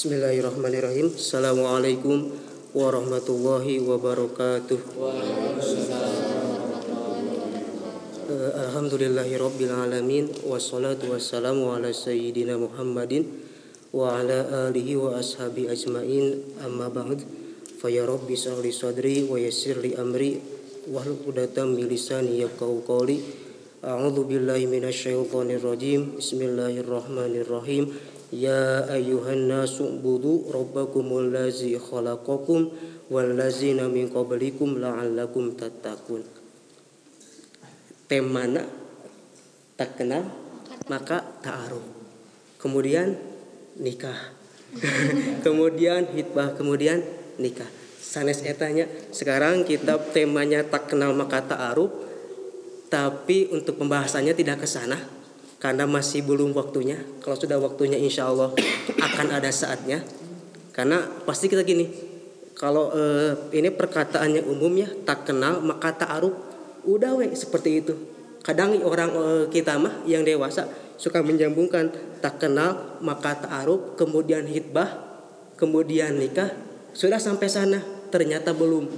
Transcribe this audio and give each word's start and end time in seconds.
Bismillahirrahmanirrahim. 0.00 1.12
Assalamualaikum 1.12 2.32
warahmatullahi 2.72 3.84
wabarakatuh. 3.84 4.80
Eh, 8.32 8.52
Alhamdulillahi 8.64 9.36
rabbil 9.36 9.68
alamin. 9.68 10.32
Wassalatu 10.48 11.12
wassalamu 11.12 11.76
ala 11.76 11.92
sayyidina 11.92 12.56
Muhammadin 12.56 13.28
wa 13.92 14.16
ala 14.16 14.72
alihi 14.72 14.96
wa 14.96 15.20
ashabi 15.20 15.68
ajmain. 15.68 16.48
Amma 16.64 16.88
ba'd. 16.88 17.20
Fa 17.76 17.92
ya 17.92 18.08
rabbi 18.08 18.40
sahli 18.40 18.72
sadri 18.72 19.28
wa 19.28 19.36
yassir 19.36 19.84
li 19.84 19.92
amri. 20.00 20.40
Wahlul 20.88 21.28
'uqdatam 21.28 21.76
min 21.76 21.92
lisani 21.92 22.40
yafqahu 22.40 22.88
qawli. 22.88 23.20
A'udzu 23.84 24.24
billahi 24.24 24.64
minasyaitonir 24.64 25.60
rajim 25.60 26.16
bismillahirrahmanirrahim 26.16 27.88
ayyuhan 28.30 29.50
nasu 29.50 29.98
budu 29.98 30.54
rabbakumul 30.54 31.34
ladzi 31.34 31.74
khalaqakum 31.74 32.70
wal 33.10 33.30
ladzina 33.34 33.90
min 33.90 34.06
qablikum 34.06 34.78
la'allakum 34.78 35.58
tattaqun. 35.58 36.22
Temana 38.06 38.62
tak 39.74 39.98
kenal 39.98 40.30
maka 40.86 41.26
ta'aruf. 41.42 41.82
Kemudian 42.62 43.18
nikah. 43.82 44.38
Kemudian 45.46 46.14
hitbah 46.14 46.54
kemudian 46.54 47.02
nikah. 47.42 47.66
Sanes 47.98 48.46
etanya 48.46 48.86
sekarang 49.10 49.66
kita 49.66 49.98
temanya 50.14 50.62
tak 50.62 50.90
kenal 50.94 51.10
maka 51.14 51.42
ta'aruf 51.42 51.90
tapi 52.90 53.50
untuk 53.54 53.78
pembahasannya 53.78 54.34
tidak 54.34 54.62
ke 54.62 54.66
sana 54.66 54.98
karena 55.60 55.84
masih 55.84 56.24
belum 56.24 56.56
waktunya 56.56 56.96
kalau 57.20 57.36
sudah 57.36 57.60
waktunya 57.60 58.00
insya 58.00 58.32
Allah 58.32 58.56
akan 59.06 59.26
ada 59.28 59.52
saatnya. 59.52 60.00
Karena 60.72 61.04
pasti 61.28 61.52
kita 61.52 61.60
gini 61.68 61.84
kalau 62.56 62.88
eh, 62.96 63.36
ini 63.52 63.68
perkataannya 63.68 64.48
umum 64.48 64.72
ya 64.80 64.88
tak 65.04 65.28
kenal 65.28 65.60
maka 65.60 65.92
ta'aruf 65.92 66.32
udah 66.88 67.20
we 67.20 67.28
seperti 67.36 67.84
itu. 67.84 67.94
Kadang 68.40 68.72
orang 68.80 69.12
uh, 69.12 69.44
kita 69.52 69.76
mah 69.76 70.00
yang 70.08 70.24
dewasa 70.24 70.64
suka 70.96 71.20
menyambungkan 71.20 71.92
tak 72.24 72.40
kenal 72.40 72.96
maka 73.04 73.36
ta'aruf 73.36 74.00
kemudian 74.00 74.48
hitbah 74.48 74.88
kemudian 75.60 76.16
nikah 76.16 76.48
sudah 76.96 77.20
sampai 77.20 77.52
sana 77.52 77.84
ternyata 78.08 78.56
belum. 78.56 78.88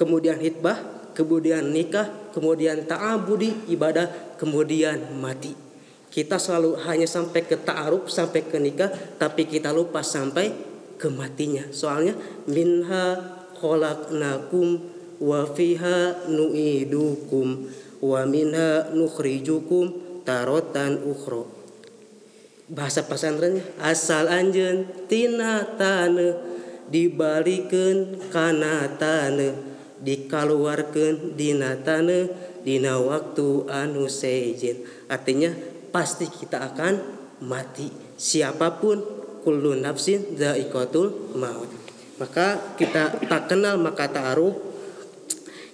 Kemudian 0.00 0.40
hitbah 0.40 0.80
kemudian 1.12 1.68
nikah 1.68 2.08
kemudian 2.32 2.88
ta'abudi 2.88 3.68
ibadah 3.68 4.08
kemudian 4.40 5.20
mati 5.20 5.67
kita 6.08 6.40
selalu 6.40 6.80
hanya 6.88 7.04
sampai 7.04 7.44
ke 7.44 7.56
ta'aruf 7.60 8.08
sampai 8.08 8.48
ke 8.48 8.56
nikah 8.56 8.88
tapi 9.20 9.44
kita 9.44 9.70
lupa 9.70 10.00
sampai 10.00 10.50
ke 10.98 11.06
matinya. 11.12 11.62
Soalnya 11.70 12.16
minha 12.48 13.38
khalaqnakum 13.60 14.82
wa 15.22 15.46
fiha 15.46 16.30
nu'idukum 16.30 17.70
wa 18.02 18.20
minha 18.26 18.90
nukhrijukum 18.94 20.22
tarotan 20.26 21.02
ukhra. 21.06 21.46
Bahasa 22.68 23.04
pesantrennya 23.08 23.64
asal 23.80 24.28
anjen 24.28 24.84
tina 25.08 25.64
tane 25.80 26.36
dibalikeun 26.92 28.28
kana 28.28 28.96
tane 29.00 29.56
dikaluarkeun 30.04 31.32
dina 31.32 31.80
tane 31.80 32.28
dina 32.62 33.00
waktu 33.00 33.66
anu 33.72 34.04
sejen. 34.06 34.84
Artinya 35.08 35.48
pasti 35.90 36.28
kita 36.28 36.60
akan 36.72 36.92
mati. 37.44 37.90
Siapa 38.18 38.82
pun 38.82 39.00
kullu 39.42 39.78
nafsin 39.78 40.34
dha'iqatul 40.34 41.36
maut. 41.38 41.70
Maka 42.18 42.74
kita 42.74 43.22
tak 43.30 43.46
kenal 43.46 43.78
maka 43.78 44.10
ta'aruf 44.10 44.58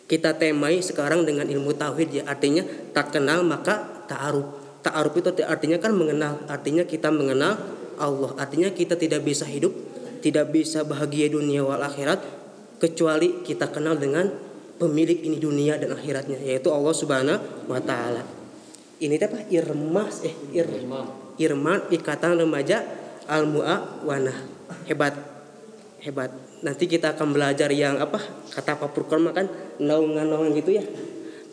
kita 0.05 0.37
temai 0.37 0.85
sekarang 0.85 1.25
dengan 1.25 1.49
ilmu 1.49 1.73
tauhid 1.73 2.13
ya 2.13 2.23
artinya 2.29 2.61
tak 2.93 3.17
kenal 3.17 3.41
maka 3.41 4.05
ta'aruf 4.05 4.45
ta'aruf 4.85 5.17
itu 5.17 5.33
artinya 5.49 5.81
kan 5.81 5.97
mengenal 5.97 6.45
artinya 6.47 6.85
kita 6.85 7.09
mengenal 7.09 7.57
Allah. 7.97 8.37
Artinya 8.37 8.69
kita 8.75 9.01
tidak 9.01 9.25
bisa 9.25 9.49
hidup 9.49 9.73
tidak 10.21 10.53
bisa 10.53 10.85
bahagia 10.85 11.33
dunia 11.33 11.65
wal 11.65 11.81
akhirat 11.81 12.21
kecuali 12.81 13.41
kita 13.45 13.73
kenal 13.73 13.97
dengan 13.97 14.29
pemilik 14.77 15.21
ini 15.25 15.41
dunia 15.41 15.81
dan 15.81 15.97
akhiratnya 15.97 16.41
yaitu 16.45 16.69
Allah 16.69 16.93
Subhanahu 16.93 17.71
wa 17.71 17.81
taala 17.81 18.44
ini 19.03 19.19
apa? 19.19 19.39
Irmas 19.51 20.23
eh 20.23 20.35
ir, 20.55 20.67
irman 21.41 21.81
ikatan 21.91 22.39
remaja 22.39 22.85
al 23.27 23.49
muawanah 23.49 24.39
hebat. 24.87 25.15
Hebat. 26.05 26.31
Nanti 26.61 26.85
kita 26.85 27.17
akan 27.17 27.33
belajar 27.33 27.73
yang 27.73 27.97
apa? 27.97 28.21
Kata 28.53 28.77
Pak 28.77 28.93
Purkon 28.93 29.25
kan 29.33 29.49
naungan-naungan 29.81 30.53
gitu 30.61 30.77
ya. 30.77 30.85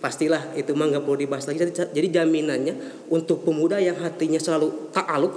Pastilah 0.03 0.51
itu 0.59 0.75
mah 0.75 0.91
nggak 0.91 1.03
perlu 1.07 1.17
dibahas 1.23 1.47
lagi. 1.47 1.71
Jadi 1.71 2.07
jaminannya 2.11 3.07
untuk 3.07 3.47
pemuda 3.47 3.79
yang 3.79 3.95
hatinya 4.01 4.41
selalu 4.41 4.91
ta'aluk 4.91 5.33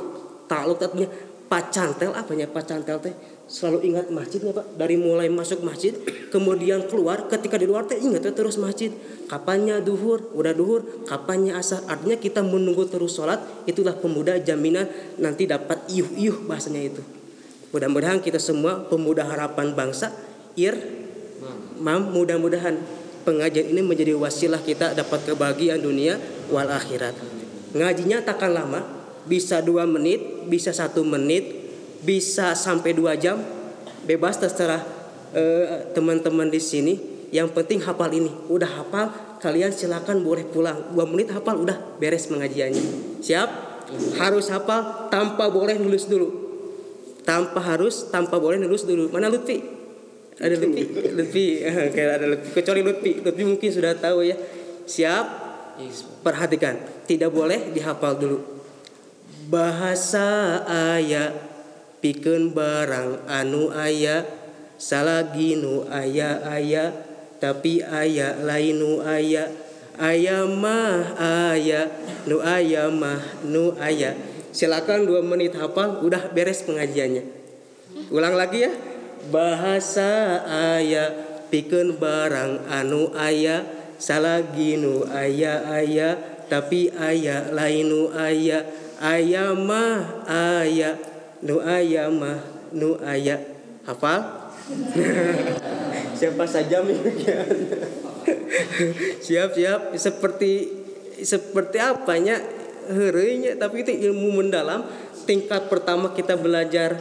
ta'aluk 0.51 0.79
artinya 0.81 1.09
pacantel 1.47 2.17
apanya 2.17 2.49
pacantel 2.49 2.99
teh? 3.01 3.15
Selalu 3.45 3.93
ingat 3.93 4.09
masjidnya 4.09 4.57
pak? 4.57 4.77
Dari 4.81 4.97
mulai 4.97 5.29
masuk 5.29 5.61
masjid 5.61 5.93
kemudian 6.33 6.89
keluar 6.89 7.29
ketika 7.29 7.61
di 7.61 7.69
luar 7.69 7.85
teh 7.85 8.01
ingat 8.01 8.25
terus 8.33 8.57
masjid. 8.57 8.91
Kapannya 9.29 9.85
duhur? 9.85 10.33
Udah 10.33 10.57
duhur. 10.57 11.05
Kapannya 11.05 11.55
asar? 11.57 11.85
Artinya 11.87 12.17
kita 12.17 12.41
menunggu 12.41 12.89
terus 12.89 13.17
sholat 13.17 13.41
itulah 13.69 13.95
pemuda 13.97 14.41
jaminan 14.41 14.89
nanti 15.21 15.45
dapat 15.45 15.85
iuh 15.93 16.09
iuh 16.17 16.45
bahasanya 16.49 16.83
itu. 16.89 17.03
Mudah-mudahan 17.75 18.23
kita 18.23 18.39
semua 18.39 18.87
pemuda 18.87 19.27
harapan 19.27 19.75
bangsa 19.75 20.15
ir 20.55 20.79
mam 21.83 22.15
mudah-mudahan 22.15 22.79
pengajian 23.27 23.73
ini 23.73 23.83
menjadi 23.83 24.15
wasilah 24.15 24.63
kita 24.63 24.95
dapat 24.95 25.27
kebahagiaan 25.27 25.83
dunia 25.83 26.21
wal 26.53 26.71
akhirat. 26.71 27.17
Ngajinya 27.75 28.23
takkan 28.23 28.55
lama, 28.55 28.87
bisa 29.25 29.65
dua 29.65 29.89
menit, 29.89 30.49
bisa 30.49 30.71
satu 30.73 31.03
menit, 31.05 31.49
bisa 32.05 32.53
sampai 32.53 32.93
dua 32.93 33.17
jam, 33.17 33.41
bebas 34.05 34.37
terserah 34.37 34.85
eh, 35.33 35.91
teman-teman 35.97 36.49
di 36.49 36.61
sini. 36.61 36.95
Yang 37.35 37.51
penting 37.51 37.83
hafal 37.83 38.15
ini, 38.15 38.31
udah 38.47 38.71
hafal 38.79 39.11
kalian 39.43 39.75
silakan 39.75 40.23
boleh 40.23 40.47
pulang. 40.47 40.95
Dua 40.95 41.03
menit 41.03 41.35
hafal 41.35 41.67
udah 41.67 41.99
beres 41.99 42.31
pengajiannya. 42.31 43.19
Siap? 43.19 43.49
Harus 44.23 44.55
hafal 44.55 45.11
tanpa 45.11 45.51
boleh 45.51 45.75
nulis 45.75 46.07
dulu. 46.07 46.31
Tanpa 47.27 47.59
harus 47.59 48.07
tanpa 48.13 48.39
boleh 48.39 48.61
nulis 48.61 48.87
dulu. 48.87 49.11
Mana 49.11 49.33
Lutfi? 49.33 49.59
Ada 50.39 50.55
Lutfi? 50.63 50.83
Lutfi. 51.19 51.47
Kayak 51.97 52.23
ada 52.23 52.27
Lutfi. 52.39 52.49
Kecuali 52.55 52.81
Lutfi. 52.87 53.13
Lutfi 53.25 53.43
mungkin 53.43 53.71
sudah 53.73 53.99
tahu 53.99 54.31
ya. 54.31 54.37
Siap? 54.87 55.27
Perhatikan. 56.23 56.79
Tidak 57.09 57.35
boleh 57.35 57.75
dihafal 57.75 58.15
dulu 58.15 58.55
bahasa 59.49 60.61
ayah 60.97 61.33
pikeun 62.01 62.53
barang 62.53 63.29
anu 63.29 63.73
ayah 63.73 64.25
salaginu 64.81 65.89
ayah 65.93 66.45
ayah 66.53 66.93
tapi 67.41 67.85
ayah 67.85 68.41
lain 68.41 68.81
nu 68.81 69.05
ayah 69.05 69.49
ayah 70.01 70.49
mah 70.49 71.17
ayah 71.53 71.93
nu 72.25 72.41
ayah 72.41 72.89
mah 72.89 73.21
nu 73.45 73.77
ayah 73.81 74.17
silakan 74.55 75.05
dua 75.05 75.21
menit 75.21 75.59
hafal 75.59 76.01
udah 76.07 76.31
beres 76.31 76.63
pengajiannya. 76.63 77.27
Ulang 78.15 78.39
lagi 78.39 78.71
ya. 78.71 78.73
Bahasa 79.25 80.45
ayah 80.77 81.11
pikeun 81.51 81.99
barang 81.99 82.71
anu 82.71 83.11
ayah 83.19 83.67
salaginu 83.99 85.09
ayah 85.11 85.65
ayah 85.81 86.15
tapi 86.47 86.93
ayah 86.93 87.51
lain 87.51 87.89
nu 87.89 88.13
ayah 88.15 88.63
ayah 89.05 89.53
mah 89.53 90.25
ayah 90.25 90.97
nu 91.45 91.61
ayah 91.61 92.09
mah 92.09 92.41
nu 92.73 92.97
ayah 93.05 93.41
hafal? 93.85 94.49
Siapa 96.19 96.49
saja 96.49 96.81
siap 99.21 99.53
siap. 99.53 99.81
Seperti 99.93 100.73
seperti 101.21 101.77
apanya? 101.81 102.41
Herinya 102.85 103.57
tapi 103.61 103.85
itu 103.85 103.93
ilmu 104.09 104.41
mendalam. 104.41 104.89
Tingkat 105.29 105.69
pertama 105.69 106.13
kita 106.17 106.37
belajar. 106.37 106.97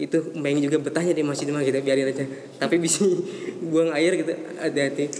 Itu 0.00 0.32
main 0.32 0.56
juga 0.56 0.80
betahnya 0.80 1.12
di 1.12 1.20
masjid 1.20 1.48
mah 1.52 1.60
kita 1.60 1.84
biarin 1.84 2.08
aja. 2.08 2.24
Tapi 2.56 2.80
bisa 2.80 3.04
buang 3.70 3.92
air 3.92 4.16
gitu. 4.16 4.32
Hati-hati. 4.60 5.12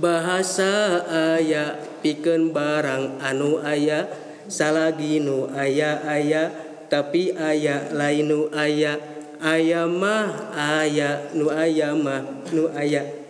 Bahasa 0.00 1.04
ayah 1.36 1.91
piken 2.02 2.50
barang 2.50 3.22
anu 3.22 3.62
ayah 3.62 4.10
salaginu 4.50 5.48
ayah 5.54 6.02
ayah 6.10 6.50
tapi 6.90 7.32
ayah 7.32 7.88
lain 7.94 8.28
nu 8.28 8.40
ayah 8.52 9.00
ayah 9.40 9.88
mah 9.88 10.52
ayah 10.52 11.32
nu 11.32 11.48
ayah 11.48 11.96
mah 11.96 12.20
nu 12.52 12.68
ayah 12.76 13.22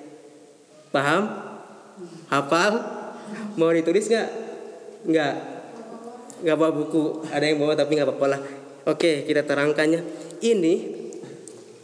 paham? 0.93 1.25
Hafal? 2.29 2.73
Mau 3.57 3.73
ditulis 3.73 4.07
nggak? 4.07 4.29
Nggak. 5.09 5.35
Nggak 6.45 6.57
bawa 6.61 6.73
buku. 6.77 7.25
Ada 7.33 7.45
yang 7.49 7.59
bawa 7.59 7.73
tapi 7.75 7.97
nggak 7.97 8.09
apa-apa 8.13 8.27
lah. 8.37 8.41
Oke, 8.87 9.25
kita 9.25 9.43
terangkannya. 9.43 10.05
Ini 10.45 10.75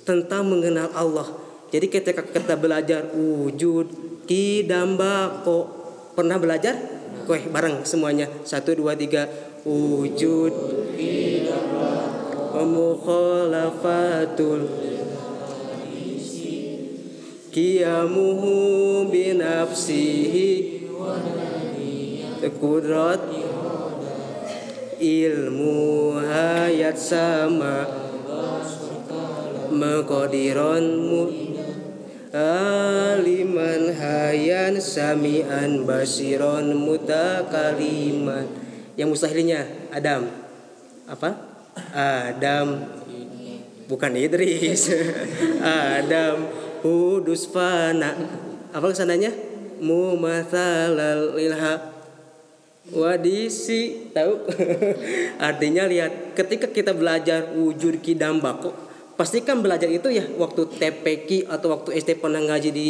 tentang 0.05 0.47
mengenal 0.47 0.93
Allah. 0.93 1.29
Jadi 1.69 1.87
ketika 1.93 2.25
kita 2.25 2.57
belajar 2.57 3.13
wujud, 3.13 3.93
kidamba, 4.25 5.45
kok 5.45 5.78
pernah 6.19 6.35
belajar? 6.35 6.75
Oke, 7.23 7.47
bareng 7.47 7.87
semuanya. 7.87 8.27
Satu, 8.43 8.75
dua, 8.75 8.99
tiga. 8.99 9.31
Wujud, 9.63 10.51
mukhalafatul 12.67 14.67
Kiamuhu 17.55 19.07
binafsihi 19.11 20.79
Kudrat 22.59 23.23
Ilmu 24.99 26.19
hayat 26.19 26.99
sama 26.99 27.87
Mengkodironmu 29.69 31.58
Aliman 32.29 33.89
hayan 33.97 34.77
samian 34.85 35.89
basiron 35.89 36.77
mutakaliman. 36.77 38.45
Yang 39.01 39.09
mustahilnya 39.17 39.65
Adam. 39.89 40.29
Apa? 41.09 41.41
Adam. 41.97 42.85
Bukan 43.89 44.13
Idris. 44.13 44.93
Adam. 45.97 46.45
Hudus 46.85 47.49
fana. 47.49 48.13
Apa 48.77 48.93
ke 48.93 48.97
sananya? 48.99 49.33
Mumathalal 49.81 51.33
lilha. 51.33 51.97
Wadisi. 52.93 54.13
Tahu? 54.13 54.33
Artinya 55.49 55.89
lihat 55.89 56.37
ketika 56.37 56.69
kita 56.69 56.93
belajar 56.93 57.57
wujud 57.57 58.05
kidam 58.05 58.45
bako 58.45 58.88
pastikan 59.19 59.59
belajar 59.59 59.91
itu 59.91 60.15
ya 60.15 60.23
waktu 60.39 60.79
TPQ 60.79 61.51
atau 61.51 61.75
waktu 61.75 61.99
SD 61.99 62.23
pernah 62.23 62.39
ngaji 62.39 62.71
di 62.71 62.89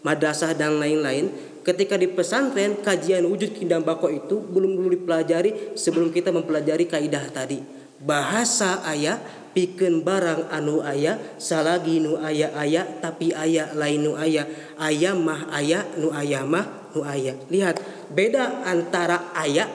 madrasah 0.00 0.56
dan 0.56 0.80
lain-lain. 0.80 1.28
Ketika 1.60 2.00
di 2.00 2.08
pesantren 2.08 2.80
kajian 2.80 3.26
wujud 3.28 3.52
kidam 3.52 3.84
bako 3.84 4.08
itu 4.08 4.40
belum 4.40 4.80
dulu 4.80 4.88
dipelajari 4.96 5.76
sebelum 5.76 6.08
kita 6.14 6.32
mempelajari 6.32 6.88
kaidah 6.88 7.28
tadi. 7.28 7.60
Bahasa 8.00 8.86
ayat 8.86 9.50
pikeun 9.52 10.00
barang 10.06 10.48
anu 10.48 10.80
aya 10.80 11.18
salagi 11.36 11.98
nu 12.00 12.16
aya 12.22 12.54
aya 12.54 12.86
tapi 13.02 13.34
aya 13.36 13.74
lain 13.76 14.00
nu 14.06 14.12
aya. 14.16 14.46
Aya 14.78 15.12
mah 15.12 15.50
aya 15.52 15.84
nu 15.98 16.14
aya 16.14 16.46
mah 16.46 16.94
nu 16.94 17.02
aya. 17.02 17.34
Lihat 17.50 17.82
beda 18.14 18.62
antara 18.64 19.34
aya 19.34 19.66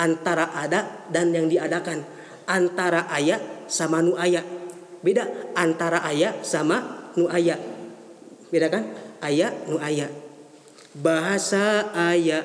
antara 0.00 0.48
ada 0.56 1.06
dan 1.12 1.30
yang 1.30 1.46
diadakan. 1.46 2.02
Antara 2.48 3.04
aya 3.12 3.36
sama 3.68 4.00
nu 4.00 4.16
aya 4.16 4.40
beda 5.00 5.54
antara 5.56 6.04
aya 6.04 6.40
sama 6.44 7.12
nu 7.16 7.26
aya. 7.28 7.56
Beda 8.50 8.68
kan? 8.68 8.84
Aya 9.20 9.52
nu 9.68 9.80
aya. 9.80 10.08
Bahasa 10.96 11.92
aya 11.94 12.44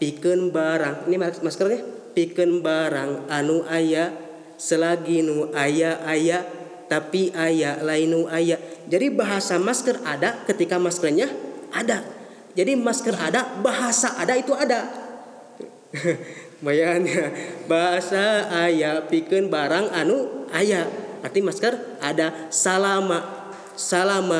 pikeun 0.00 0.50
barang. 0.50 1.06
Ini 1.06 1.16
maskernya 1.18 1.80
pikeun 2.16 2.64
barang 2.64 3.28
anu 3.28 3.62
aya 3.68 4.12
selagi 4.58 5.24
nu 5.24 5.50
aya 5.54 6.00
aya 6.06 6.44
tapi 6.90 7.32
aya 7.32 7.80
lain 7.80 8.10
nu 8.12 8.20
aya. 8.28 8.58
Jadi 8.88 9.12
bahasa 9.14 9.56
masker 9.56 10.02
ada 10.02 10.42
ketika 10.44 10.76
maskernya 10.76 11.30
ada. 11.72 12.04
Jadi 12.52 12.76
masker 12.76 13.16
ada 13.16 13.48
bahasa 13.64 14.12
ada 14.18 14.36
itu 14.36 14.52
ada. 14.52 14.88
Bayangnya 16.64 17.32
bahasa 17.66 18.48
aya 18.48 19.04
pikeun 19.08 19.48
barang 19.50 19.92
anu 19.92 20.48
aya 20.52 20.86
arti 21.22 21.40
masker 21.40 22.02
ada 22.02 22.50
salama 22.50 23.22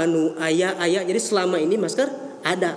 nu 0.05 0.35
aya. 0.37 0.75
Aya 0.77 1.07
jadi 1.07 1.21
selama 1.23 1.57
ini 1.63 1.79
masker 1.79 2.11
ada. 2.43 2.77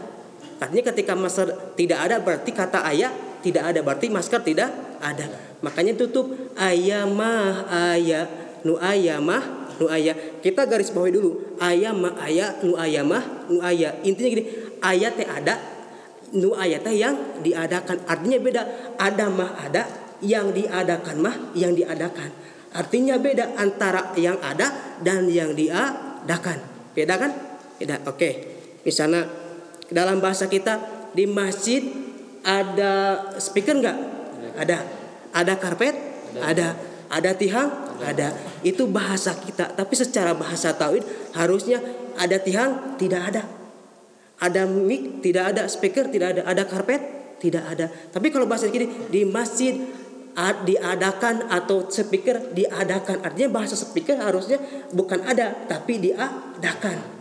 Artinya 0.62 0.94
ketika 0.94 1.18
masker 1.18 1.76
tidak 1.76 2.00
ada 2.06 2.22
berarti 2.22 2.54
kata 2.54 2.86
aya 2.86 3.12
tidak 3.42 3.74
ada. 3.74 3.80
Berarti 3.82 4.08
masker 4.14 4.40
tidak 4.46 4.70
ada. 5.02 5.26
Makanya 5.66 5.98
tutup. 5.98 6.30
Ayamah 6.56 7.68
ayah 7.94 8.30
nu 8.64 8.80
ayamah 8.80 9.76
nu 9.82 9.92
ayah 9.92 10.16
kita 10.40 10.64
garis 10.70 10.94
bawahi 10.94 11.18
dulu. 11.18 11.60
Ayamah 11.60 12.16
ayah 12.24 12.56
nu 12.64 12.78
ayamah 12.78 13.50
nu 13.52 13.60
ayah 13.66 13.98
intinya 14.06 14.30
gini 14.32 14.46
ayat 14.80 15.18
teh 15.20 15.28
ada 15.28 15.60
nu 16.32 16.56
ayat 16.56 16.86
teh 16.86 16.96
yang 16.96 17.42
diadakan. 17.42 18.06
Artinya 18.08 18.38
beda. 18.40 18.64
Ada 18.96 19.26
mah 19.28 19.52
ada 19.60 19.84
yang 20.24 20.56
diadakan 20.56 21.20
mah 21.20 21.36
yang 21.52 21.76
diadakan 21.76 22.55
artinya 22.76 23.16
beda 23.16 23.56
antara 23.56 24.12
yang 24.20 24.36
ada 24.44 25.00
dan 25.00 25.32
yang 25.32 25.56
diadakan 25.56 26.60
beda 26.92 27.16
kan 27.16 27.32
beda 27.80 28.04
oke 28.06 28.30
misalnya 28.84 29.24
dalam 29.88 30.20
bahasa 30.20 30.52
kita 30.52 31.08
di 31.16 31.24
masjid 31.24 31.82
ada 32.44 33.24
speaker 33.40 33.80
nggak 33.80 33.98
ada 34.60 35.06
ada 35.36 35.60
karpet? 35.60 35.96
Ada. 36.40 36.80
Ada 37.12 37.32
tihang? 37.36 37.70
Ada. 38.00 38.32
Itu 38.64 38.88
bahasa 38.88 39.36
kita. 39.36 39.76
Tapi 39.76 39.94
secara 40.00 40.32
bahasa 40.32 40.72
tauhid 40.72 41.04
harusnya 41.36 41.84
ada 42.16 42.40
tihang? 42.40 42.96
Tidak 42.96 43.20
ada. 43.20 43.44
Ada 44.40 44.64
mic? 44.64 45.20
Tidak 45.20 45.44
ada. 45.44 45.68
Speaker? 45.68 46.08
Tidak 46.08 46.40
ada. 46.40 46.42
Ada 46.48 46.64
karpet? 46.64 47.04
Tidak 47.44 47.64
ada. 47.68 47.92
Tapi 47.92 48.32
kalau 48.32 48.48
bahasa 48.48 48.72
gini 48.72 48.88
di 49.12 49.28
masjid 49.28 49.76
diadakan 50.36 51.48
atau 51.48 51.88
speaker 51.88 52.52
diadakan. 52.52 53.24
Artinya 53.24 53.50
bahasa 53.56 53.80
speaker 53.80 54.20
harusnya 54.20 54.60
bukan 54.92 55.24
ada 55.24 55.56
tapi 55.66 56.04
diadakan. 56.04 57.16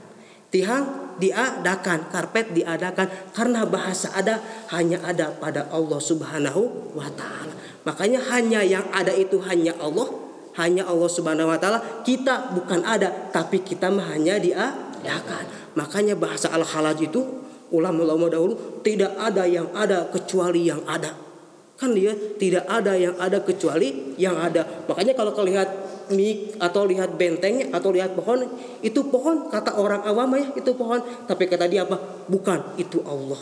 Tihang 0.50 1.19
diadakan, 1.19 2.11
karpet 2.11 2.55
diadakan 2.55 3.34
karena 3.34 3.66
bahasa 3.66 4.11
ada 4.14 4.43
hanya 4.75 5.02
ada 5.02 5.31
pada 5.34 5.66
Allah 5.70 5.99
Subhanahu 5.99 6.94
wa 6.94 7.06
taala. 7.14 7.55
Makanya 7.87 8.22
hanya 8.34 8.62
yang 8.62 8.87
ada 8.90 9.11
itu 9.14 9.38
hanya 9.46 9.75
Allah, 9.78 10.10
hanya 10.58 10.87
Allah 10.87 11.10
Subhanahu 11.10 11.50
wa 11.50 11.58
taala. 11.58 11.82
Kita 12.02 12.55
bukan 12.55 12.82
ada, 12.87 13.31
tapi 13.31 13.62
kita 13.62 13.90
hanya 13.94 14.38
diadakan. 14.38 15.75
Makanya 15.75 16.14
bahasa 16.14 16.50
al-khalaj 16.55 17.02
itu 17.02 17.22
ulama-ulama 17.75 18.31
dahulu 18.31 18.55
tidak 18.87 19.14
ada 19.19 19.43
yang 19.46 19.67
ada 19.75 20.06
kecuali 20.10 20.70
yang 20.70 20.82
ada. 20.87 21.24
Kan 21.84 21.92
dia 21.92 22.16
tidak 22.40 22.64
ada 22.64 22.96
yang 22.96 23.12
ada 23.20 23.44
kecuali 23.44 24.17
yang 24.17 24.41
ada. 24.41 24.64
Makanya 24.88 25.12
kalau 25.12 25.36
kalian 25.36 25.69
mik 26.08 26.56
atau 26.56 26.88
lihat 26.88 27.20
bentengnya 27.20 27.69
atau 27.76 27.93
lihat 27.93 28.17
pohon 28.17 28.48
itu 28.81 29.05
pohon 29.12 29.53
kata 29.53 29.76
orang 29.76 30.00
awam 30.05 30.36
ya 30.36 30.53
itu 30.56 30.72
pohon 30.76 31.00
tapi 31.24 31.48
kata 31.48 31.64
dia 31.64 31.88
apa 31.88 31.96
bukan 32.29 32.76
itu 32.76 33.00
Allah 33.08 33.41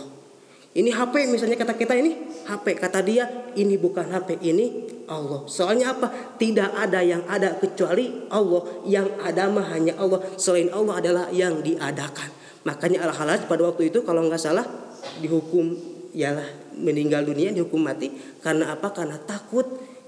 ini 0.70 0.94
HP 0.94 1.26
misalnya 1.26 1.58
kata 1.58 1.75
kita 1.75 1.99
ini 1.99 2.14
HP 2.46 2.78
kata 2.78 3.02
dia 3.02 3.26
ini 3.58 3.75
bukan 3.75 4.06
HP 4.14 4.38
ini 4.46 4.66
Allah. 5.04 5.44
Soalnya 5.44 5.92
apa? 5.92 6.08
Tidak 6.40 6.72
ada 6.72 7.04
yang 7.04 7.28
ada 7.28 7.61
kecuali 7.61 8.25
Allah. 8.32 8.64
Yang 8.88 9.08
ada 9.20 9.52
mah 9.52 9.68
hanya 9.68 10.00
Allah. 10.00 10.25
Selain 10.40 10.72
Allah 10.72 10.96
adalah 10.96 11.26
yang 11.28 11.61
diadakan. 11.61 12.32
Makanya 12.64 13.04
al 13.04 13.12
halaj 13.12 13.44
pada 13.44 13.68
waktu 13.68 13.92
itu 13.92 14.00
kalau 14.00 14.25
nggak 14.25 14.40
salah 14.40 14.64
dihukum 15.20 15.76
ialah 16.12 16.76
meninggal 16.76 17.25
dunia 17.25 17.52
dihukum 17.52 17.81
mati 17.81 18.12
karena 18.40 18.73
apa? 18.73 18.92
Karena 18.92 19.16
takut 19.16 19.64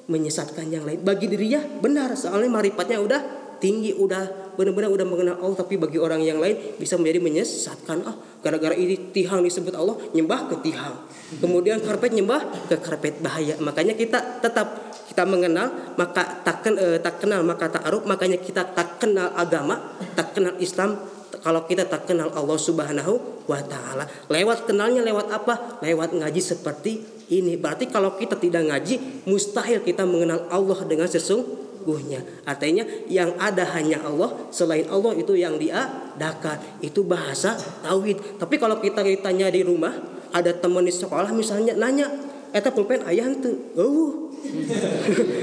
menyesatkan 0.09 0.69
yang 0.69 0.85
lain. 0.85 1.01
Bagi 1.01 1.29
dirinya 1.29 1.65
benar. 1.81 2.13
Soalnya 2.13 2.53
marifatnya 2.53 3.01
udah 3.01 3.21
tinggi 3.57 3.97
udah 3.97 4.53
benar-benar 4.61 4.93
udah 4.93 5.07
mengenal 5.09 5.37
Allah. 5.41 5.57
Tapi 5.65 5.81
bagi 5.81 5.97
orang 5.97 6.21
yang 6.21 6.39
lain 6.41 6.77
bisa 6.77 7.01
menjadi 7.01 7.25
menyesatkan. 7.25 8.05
Ah 8.05 8.17
gara-gara 8.45 8.77
ini 8.77 9.17
tihang 9.17 9.41
disebut 9.41 9.73
Allah 9.73 9.97
nyembah 10.13 10.53
ke 10.53 10.61
tihang. 10.61 10.95
Kemudian 11.41 11.81
karpet 11.81 12.13
nyembah 12.13 12.69
ke 12.69 12.77
karpet 12.77 13.25
bahaya. 13.25 13.57
Makanya 13.65 13.97
kita 13.97 14.45
tetap 14.45 14.93
kita 15.09 15.25
mengenal 15.31 15.95
maka 15.95 16.43
tak, 16.43 16.67
eh, 16.75 16.99
tak 16.99 17.23
kenal 17.23 17.47
maka 17.47 17.71
tak 17.71 17.87
aruf 17.87 18.03
makanya 18.03 18.41
kita 18.41 18.67
tak 18.75 18.99
kenal 18.99 19.31
agama 19.39 19.95
tak 20.19 20.35
kenal 20.35 20.59
Islam 20.59 20.99
kalau 21.41 21.65
kita 21.65 21.89
tak 21.89 22.07
kenal 22.11 22.31
Allah 22.35 22.59
Subhanahu 22.59 23.45
wa 23.49 23.61
taala. 23.65 24.05
Lewat 24.29 24.69
kenalnya 24.69 25.01
lewat 25.03 25.33
apa? 25.33 25.81
Lewat 25.81 26.15
ngaji 26.15 26.41
seperti 26.43 27.01
ini. 27.33 27.57
Berarti 27.57 27.89
kalau 27.89 28.15
kita 28.15 28.37
tidak 28.37 28.69
ngaji, 28.69 29.25
mustahil 29.29 29.81
kita 29.81 30.05
mengenal 30.05 30.45
Allah 30.53 30.79
dengan 30.85 31.09
sesungguhnya. 31.09 32.45
Artinya 32.45 32.85
yang 33.09 33.33
ada 33.41 33.65
hanya 33.77 34.05
Allah, 34.05 34.33
selain 34.53 34.85
Allah 34.93 35.17
itu 35.17 35.33
yang 35.33 35.57
diadakan. 35.57 36.81
Itu 36.85 37.07
bahasa 37.07 37.57
tauhid. 37.87 38.41
Tapi 38.41 38.55
kalau 38.61 38.79
kita 38.83 39.01
ditanya 39.01 39.49
di 39.49 39.65
rumah, 39.65 39.95
ada 40.35 40.51
teman 40.51 40.83
di 40.83 40.93
sekolah 40.93 41.31
misalnya 41.31 41.79
nanya, 41.79 42.11
eta 42.55 42.71
pulpen 42.71 43.03
ayah 43.11 43.27
itu. 43.27 43.75
Oh. 43.75 44.31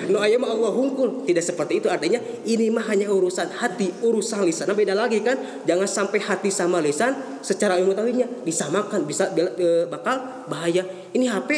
no 0.07 0.17
ayah 0.23 0.39
mah 0.39 0.55
Allah 0.55 0.71
hungkul. 0.71 1.27
Tidak 1.27 1.43
seperti 1.43 1.83
itu 1.83 1.91
artinya 1.91 2.23
ini 2.47 2.71
mah 2.71 2.87
hanya 2.87 3.11
urusan 3.11 3.51
hati, 3.51 3.91
urusan 3.99 4.47
lisan. 4.47 4.71
Nah, 4.71 4.77
beda 4.77 4.95
lagi 4.95 5.19
kan? 5.19 5.35
Jangan 5.67 5.85
sampai 5.85 6.23
hati 6.23 6.47
sama 6.47 6.79
lisan 6.79 7.43
secara 7.43 7.75
ilmu 7.75 7.91
tauhidnya 7.91 8.47
disamakan 8.47 9.03
bisa 9.03 9.27
e, 9.35 9.91
bakal 9.91 10.47
bahaya. 10.47 10.87
Ini 11.11 11.27
HP 11.27 11.49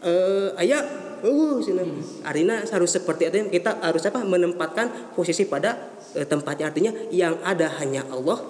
uh, 0.00 0.56
ayah 0.56 1.06
uh 1.24 1.58
sini 1.64 1.82
artinya 2.22 2.60
harus 2.60 2.90
seperti 2.92 3.32
itu 3.32 3.38
kita 3.48 3.80
harus 3.80 4.04
apa 4.04 4.20
menempatkan 4.22 5.16
posisi 5.16 5.48
pada 5.48 5.96
eh, 6.12 6.28
tempatnya 6.28 6.68
artinya 6.68 6.92
yang 7.08 7.40
ada 7.40 7.72
hanya 7.80 8.04
Allah 8.12 8.42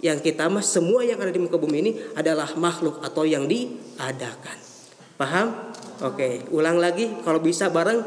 yang 0.00 0.20
kita 0.20 0.48
mah 0.48 0.64
semua 0.64 1.04
yang 1.04 1.20
ada 1.20 1.32
di 1.32 1.40
muka 1.40 1.56
bumi 1.56 1.76
ini 1.80 1.92
adalah 2.16 2.48
makhluk 2.56 3.00
atau 3.04 3.24
yang 3.24 3.48
diadakan 3.48 4.56
paham 5.16 5.69
oke 6.00 6.52
ulang 6.52 6.80
lagi 6.80 7.08
kalau 7.20 7.40
bisa 7.40 7.68
bareng 7.68 8.00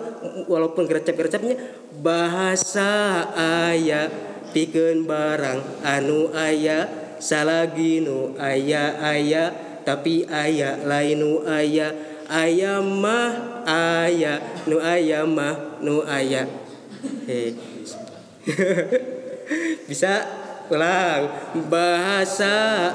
walaupun 0.50 0.90
gercep-gercepnya 0.90 1.56
bahasa 2.02 3.26
ayah 3.70 4.10
pikeun 4.54 5.06
barang 5.06 5.86
anu 5.86 6.30
ayah 6.34 7.18
salaginu 7.22 8.38
ayah 8.38 9.00
ayah 9.14 9.50
tapi 9.84 10.24
ayah 10.28 10.80
lain 10.84 11.20
nu 11.20 11.32
ayah 11.48 11.92
ayah 12.32 12.80
mah 12.80 13.64
ayah 13.68 14.40
nu 14.66 14.80
ayah 14.80 15.24
mah 15.28 15.80
nu 15.84 16.02
ayah 16.08 16.48
hey. 17.28 17.56
bisa 19.90 20.43
ulang 20.74 21.30
bahasa 21.70 22.90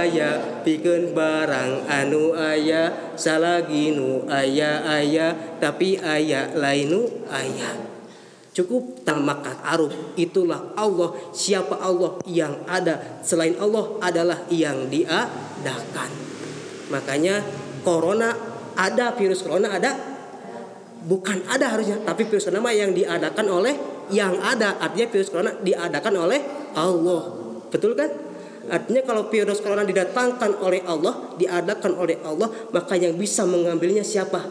ayah 0.00 0.64
pikeun 0.64 1.12
barang 1.12 1.84
anu 1.84 2.32
ayah 2.32 3.12
salagi 3.14 3.92
nu 3.92 4.24
ayah 4.32 4.82
ayah 4.96 5.36
tapi 5.60 6.00
ayah 6.00 6.56
lain 6.56 6.88
nu 6.88 7.00
ayah 7.28 7.88
cukup 8.58 9.06
tamakat 9.06 9.54
aruf 9.62 9.94
itulah 10.18 10.74
Allah. 10.74 11.14
Siapa 11.30 11.78
Allah 11.78 12.18
yang 12.26 12.66
ada? 12.66 13.22
Selain 13.22 13.54
Allah 13.54 13.86
adalah 14.02 14.50
yang 14.50 14.90
diadakan. 14.90 16.10
Makanya 16.90 17.38
corona 17.86 18.34
ada 18.74 19.14
virus 19.14 19.46
corona 19.46 19.78
ada 19.78 20.17
bukan 21.06 21.46
ada 21.46 21.70
harusnya 21.70 22.02
tapi 22.02 22.26
virus 22.26 22.50
corona 22.50 22.74
yang 22.74 22.90
diadakan 22.90 23.46
oleh 23.46 23.74
yang 24.10 24.34
ada 24.40 24.80
artinya 24.82 25.06
virus 25.12 25.28
corona 25.30 25.52
diadakan 25.60 26.14
oleh 26.16 26.40
Allah. 26.74 27.22
Betul 27.68 27.94
kan? 27.94 28.10
Artinya 28.68 29.02
kalau 29.04 29.32
virus 29.32 29.64
corona 29.64 29.84
didatangkan 29.84 30.60
oleh 30.60 30.84
Allah, 30.84 31.32
diadakan 31.40 31.92
oleh 31.96 32.20
Allah, 32.20 32.52
maka 32.68 32.94
yang 33.00 33.16
bisa 33.16 33.48
mengambilnya 33.48 34.04
siapa? 34.04 34.44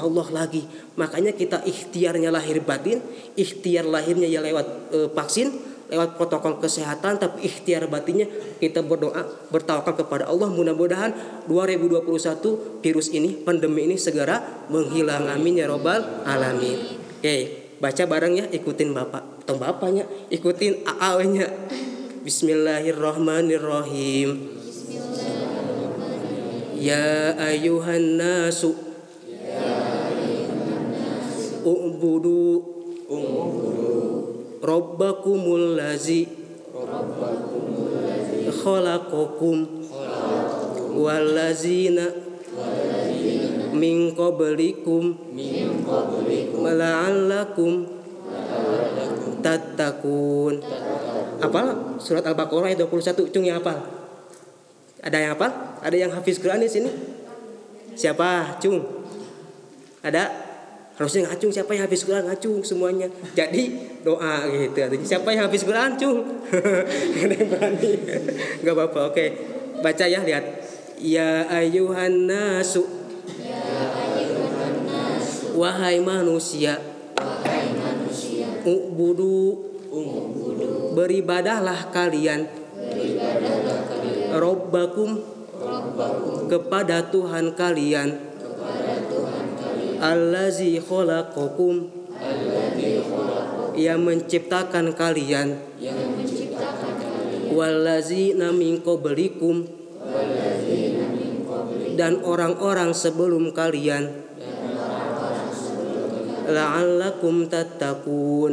Allah 0.00 0.26
lagi. 0.32 0.64
Makanya 0.96 1.36
kita 1.36 1.60
ikhtiarnya 1.60 2.32
lahir 2.32 2.64
batin, 2.64 3.04
ikhtiar 3.36 3.84
lahirnya 3.84 4.24
ya 4.32 4.40
lewat 4.40 4.66
e, 4.96 4.98
vaksin, 5.12 5.52
lewat 5.90 6.16
protokol 6.16 6.62
kesehatan, 6.62 7.18
tapi 7.18 7.50
ikhtiar 7.50 7.90
batinnya 7.90 8.30
kita 8.62 8.86
berdoa, 8.86 9.26
bertawakal 9.50 9.98
kepada 9.98 10.30
Allah. 10.30 10.48
Mudah-mudahan 10.48 11.12
2021 11.50 12.80
virus 12.80 13.10
ini, 13.10 13.34
pandemi 13.34 13.90
ini 13.90 13.98
segera 13.98 14.40
menghilang. 14.70 15.26
Amin 15.28 15.58
ya 15.58 15.66
robbal 15.66 16.24
alamin. 16.24 16.78
Oke 17.20 17.60
baca 17.80 18.04
bareng 18.04 18.36
ya 18.36 18.44
ikutin 18.52 18.92
bapak 18.92 19.24
atau 19.44 19.56
bapaknya 19.56 20.04
ikutin 20.28 20.84
aawnya 20.84 21.48
Bismillahirrahmanirrahim 22.20 24.60
Ya 26.76 27.32
ayuhan 27.40 28.20
nasu 28.20 28.76
U'budu 31.64 32.68
Rabbakumul 34.60 35.76
lazi. 35.80 36.28
Khalaqakum. 38.50 39.56
Wallazina 41.00 42.04
min 43.72 44.12
qablikum. 44.12 45.16
La'allakum 46.60 47.72
tattaqun. 49.40 50.54
Apa 51.40 51.96
surat 51.96 52.24
al-baqarah 52.28 52.68
ayat 52.68 52.84
21 52.84 53.32
cung 53.32 53.44
yang 53.48 53.64
apa 53.64 53.80
ada 55.00 55.16
yang 55.16 55.32
apa 55.32 55.80
ada 55.80 55.96
yang 55.96 56.12
hafiz 56.12 56.36
Quran 56.36 56.60
di 56.60 56.68
sini? 56.68 56.92
Siapa? 57.96 58.60
Cung. 58.60 58.84
Ada 60.04 60.49
harusnya 61.00 61.32
ngacung 61.32 61.48
siapa 61.48 61.72
yang 61.72 61.88
habis 61.88 62.04
Quran 62.04 62.28
ngacung 62.28 62.60
semuanya? 62.60 63.08
Jadi 63.32 63.96
doa 64.04 64.44
gitu. 64.52 65.00
Siapa 65.00 65.32
yang 65.32 65.48
habis 65.48 65.64
Quran 65.64 65.96
cung 65.96 66.44
nggak 68.60 68.74
apa-apa 68.76 69.00
oke. 69.08 69.26
Baca 69.80 70.04
ya 70.04 70.20
lihat. 70.20 70.44
Ya 71.00 71.48
ayuhan 71.48 72.28
nasu. 72.28 72.84
Wahai 75.56 76.00
manusia, 76.00 76.80
Ubudu, 78.64 79.60
beribadahlah 80.96 81.92
kalian, 81.92 82.48
Robbakum, 84.32 85.20
kepada 86.48 87.12
Tuhan 87.12 87.52
kalian, 87.52 88.29
Allazi 90.00 90.80
khalaqakum, 90.80 91.92
yang 93.76 94.00
menciptakan 94.00 94.96
kalian, 94.96 95.60
Wallazi 97.52 98.32
min 98.32 98.80
qablikum, 98.80 99.68
dan 102.00 102.24
orang-orang 102.24 102.96
sebelum 102.96 103.52
kalian. 103.52 104.24
La'allakum 106.48 107.46
tattaqun. 107.52 108.52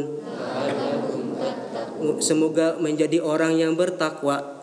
Semoga 2.22 2.78
menjadi 2.78 3.18
orang 3.18 3.58
yang 3.58 3.74
bertakwa 3.74 4.62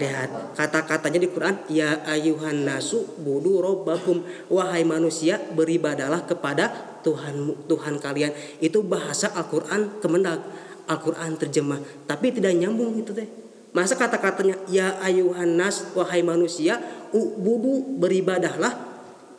lihat 0.00 0.56
kata-katanya 0.56 1.20
di 1.20 1.28
Quran 1.28 1.60
ya 1.68 2.00
ayuhan 2.08 2.64
nasu 2.64 3.04
budu 3.20 3.60
robbakum 3.60 4.24
wahai 4.48 4.82
manusia 4.88 5.36
beribadalah 5.52 6.24
kepada 6.24 6.72
Tuhan 7.04 7.68
Tuhan 7.68 8.00
kalian 8.00 8.32
itu 8.64 8.80
bahasa 8.80 9.28
Al-Qur'an 9.36 10.00
kemendak 10.00 10.40
Al-Qur'an 10.88 11.36
terjemah 11.36 11.78
tapi 12.08 12.32
tidak 12.32 12.56
nyambung 12.56 12.96
itu 12.96 13.12
teh 13.12 13.28
masa 13.76 13.94
kata-katanya 13.94 14.56
ya 14.72 14.96
ayuhan 15.04 15.60
nas 15.60 15.92
wahai 15.92 16.24
manusia 16.24 16.80
budu 17.12 18.00
beribadahlah 18.00 18.90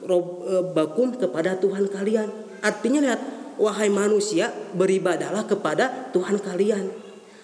E, 0.02 0.56
bakum 0.74 1.14
kepada 1.14 1.54
Tuhan 1.62 1.86
kalian. 1.86 2.26
Artinya 2.66 3.00
lihat, 3.06 3.22
wahai 3.62 3.94
manusia, 3.94 4.50
beribadahlah 4.74 5.46
kepada 5.46 6.10
Tuhan 6.10 6.42
kalian. 6.42 6.90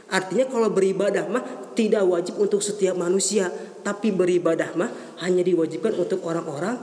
Artinya 0.08 0.48
kalau 0.48 0.72
beribadah 0.72 1.28
mah 1.28 1.44
tidak 1.76 2.08
wajib 2.08 2.40
untuk 2.40 2.64
setiap 2.64 2.96
manusia, 2.96 3.52
tapi 3.84 4.16
beribadah 4.16 4.72
mah 4.80 4.90
hanya 5.20 5.44
diwajibkan 5.44 6.00
untuk 6.00 6.24
orang-orang 6.24 6.80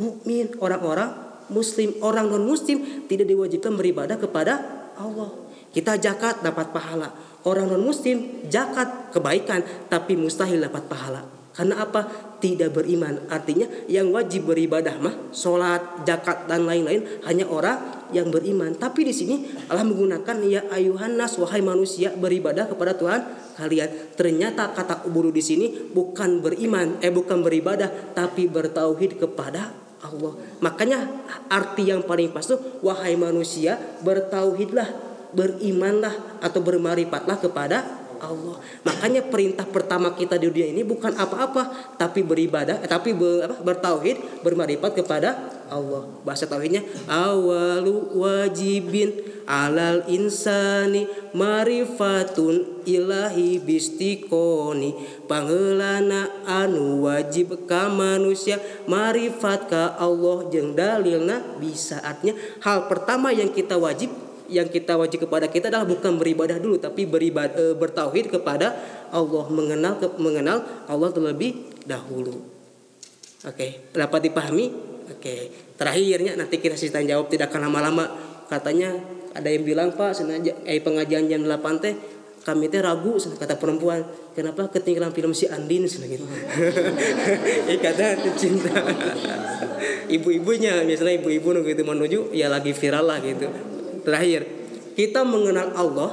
mukmin, 0.00 0.56
orang-orang 0.56 1.12
muslim, 1.52 1.92
orang 2.00 2.32
non 2.32 2.48
muslim 2.48 3.04
tidak 3.08 3.28
diwajibkan 3.28 3.76
beribadah 3.76 4.16
kepada 4.16 4.52
Allah. 4.96 5.30
Kita 5.72 6.00
zakat 6.00 6.40
dapat 6.40 6.72
pahala. 6.72 7.12
Orang 7.44 7.68
non 7.68 7.84
muslim 7.84 8.48
zakat 8.48 9.12
kebaikan 9.12 9.60
tapi 9.92 10.16
mustahil 10.16 10.60
dapat 10.60 10.88
pahala. 10.88 11.41
Karena 11.52 11.84
apa? 11.84 12.08
Tidak 12.40 12.72
beriman. 12.72 13.28
Artinya 13.28 13.68
yang 13.86 14.08
wajib 14.10 14.48
beribadah 14.48 14.96
mah 14.98 15.14
sholat, 15.30 16.02
zakat 16.02 16.48
dan 16.48 16.64
lain-lain 16.64 17.22
hanya 17.28 17.44
orang 17.46 18.08
yang 18.10 18.32
beriman. 18.32 18.72
Tapi 18.74 19.04
di 19.04 19.14
sini 19.14 19.46
Allah 19.68 19.84
menggunakan 19.84 20.36
ya 20.48 20.64
ayuhan 20.72 21.20
nas 21.20 21.36
wahai 21.36 21.60
manusia 21.60 22.10
beribadah 22.16 22.66
kepada 22.66 22.96
Tuhan 22.96 23.20
kalian. 23.60 24.16
Ternyata 24.16 24.72
kata 24.72 25.04
ubudu 25.06 25.28
di 25.28 25.44
sini 25.44 25.66
bukan 25.92 26.40
beriman, 26.40 26.98
eh 27.04 27.12
bukan 27.12 27.44
beribadah 27.44 28.16
tapi 28.16 28.48
bertauhid 28.48 29.20
kepada 29.20 29.70
Allah. 30.02 30.34
Makanya 30.64 30.98
arti 31.46 31.92
yang 31.92 32.02
paling 32.02 32.34
pas 32.34 32.42
tuh 32.42 32.58
wahai 32.82 33.14
manusia 33.14 33.78
bertauhidlah, 34.02 34.88
berimanlah 35.36 36.42
atau 36.42 36.58
bermarifatlah 36.58 37.38
kepada 37.38 38.01
Allah. 38.22 38.56
Makanya 38.86 39.26
perintah 39.26 39.66
pertama 39.66 40.14
kita 40.14 40.38
di 40.38 40.46
dunia 40.46 40.70
ini 40.70 40.86
bukan 40.86 41.10
apa-apa, 41.18 41.94
tapi 41.98 42.22
beribadah, 42.22 42.78
eh, 42.78 42.88
tapi 42.88 43.12
ber, 43.12 43.50
apa, 43.50 43.56
bertauhid, 43.60 44.46
bermarifat 44.46 45.02
kepada 45.02 45.34
Allah. 45.66 46.06
Bahasa 46.22 46.46
tauhidnya 46.46 46.86
awalu 47.10 48.14
wajibin 48.14 49.10
alal 49.50 50.06
insani 50.06 51.08
marifatun 51.34 52.84
ilahi 52.86 53.58
bistikoni 53.58 54.94
pangelana 55.26 56.30
anu 56.46 57.08
wajib 57.08 57.66
ka 57.66 57.90
manusia 57.90 58.60
marifat 58.86 59.66
ka 59.66 59.98
Allah 59.98 60.46
jeng 60.52 60.78
dalilna 60.78 61.58
bisa 61.58 61.98
artinya 62.04 62.38
hal 62.62 62.86
pertama 62.86 63.34
yang 63.34 63.50
kita 63.50 63.74
wajib 63.80 64.12
yang 64.52 64.68
kita 64.68 65.00
wajib 65.00 65.24
kepada 65.24 65.48
kita 65.48 65.72
adalah 65.72 65.88
bukan 65.88 66.20
beribadah 66.20 66.60
dulu 66.60 66.76
tapi 66.76 67.08
beribadah 67.08 67.56
e, 67.56 67.64
bertauhid 67.72 68.28
kepada 68.28 68.76
Allah 69.08 69.48
mengenal 69.48 69.96
ke, 69.96 70.06
mengenal 70.20 70.60
Allah 70.86 71.08
terlebih 71.08 71.72
dahulu. 71.88 72.44
Oke, 73.48 73.90
dapat 73.90 74.30
dipahami? 74.30 74.70
Oke, 75.10 75.50
terakhirnya 75.74 76.38
nanti 76.38 76.62
kita 76.62 76.78
tanya 76.78 77.16
jawab 77.16 77.26
tidak 77.32 77.50
akan 77.50 77.72
lama-lama. 77.72 78.06
Katanya 78.46 78.94
ada 79.32 79.48
yang 79.48 79.64
bilang 79.64 79.90
Pak, 79.96 80.22
senaja 80.22 80.52
eh 80.68 80.78
pengajian 80.78 81.26
jam 81.26 81.42
8 81.42 81.82
teh 81.82 81.94
kami 82.42 82.66
teh 82.66 82.82
ragu 82.82 83.14
kata 83.22 83.54
perempuan 83.54 84.02
kenapa 84.34 84.66
ketinggalan 84.66 85.14
film 85.14 85.30
si 85.30 85.46
Andin 85.46 85.86
gitu 85.86 86.26
ikatan 87.78 88.18
cinta 88.34 88.74
ibu-ibunya 90.18 90.82
misalnya 90.82 91.22
ibu-ibu 91.22 91.62
gitu 91.62 91.82
menuju 91.86 92.20
ya 92.34 92.50
lagi 92.50 92.74
viral 92.74 93.06
lah 93.06 93.22
gitu 93.22 93.46
terakhir 94.02 94.46
kita 94.98 95.24
mengenal 95.24 95.72
Allah 95.74 96.10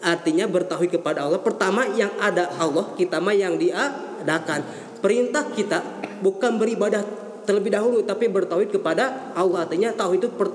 artinya 0.00 0.48
bertauhid 0.48 1.00
kepada 1.00 1.28
Allah 1.28 1.40
pertama 1.40 1.84
yang 1.92 2.12
ada 2.20 2.48
Allah 2.56 2.92
kita 2.96 3.20
mah 3.20 3.36
yang 3.36 3.60
diadakan 3.60 4.64
perintah 5.04 5.44
kita 5.52 5.82
bukan 6.24 6.56
beribadah 6.56 7.04
terlebih 7.44 7.72
dahulu 7.72 8.04
tapi 8.04 8.28
bertauhid 8.28 8.72
kepada 8.72 9.32
Allah 9.36 9.68
artinya 9.68 9.92
tauhid 9.92 10.24
itu 10.24 10.28
per, 10.32 10.48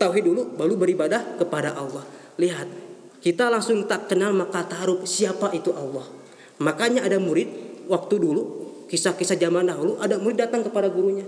dulu 0.00 0.58
baru 0.58 0.74
beribadah 0.76 1.38
kepada 1.38 1.76
Allah 1.78 2.04
lihat 2.36 2.82
kita 3.22 3.46
langsung 3.46 3.86
tak 3.86 4.10
kenal 4.10 4.34
maka 4.34 4.66
taruh 4.66 5.06
siapa 5.06 5.54
itu 5.54 5.70
Allah. 5.70 6.02
Makanya 6.58 7.06
ada 7.06 7.22
murid 7.22 7.46
waktu 7.86 8.18
dulu 8.18 8.42
kisah-kisah 8.90 9.38
zaman 9.38 9.70
dahulu 9.70 9.94
ada 10.02 10.18
murid 10.18 10.42
datang 10.42 10.66
kepada 10.66 10.90
gurunya. 10.90 11.22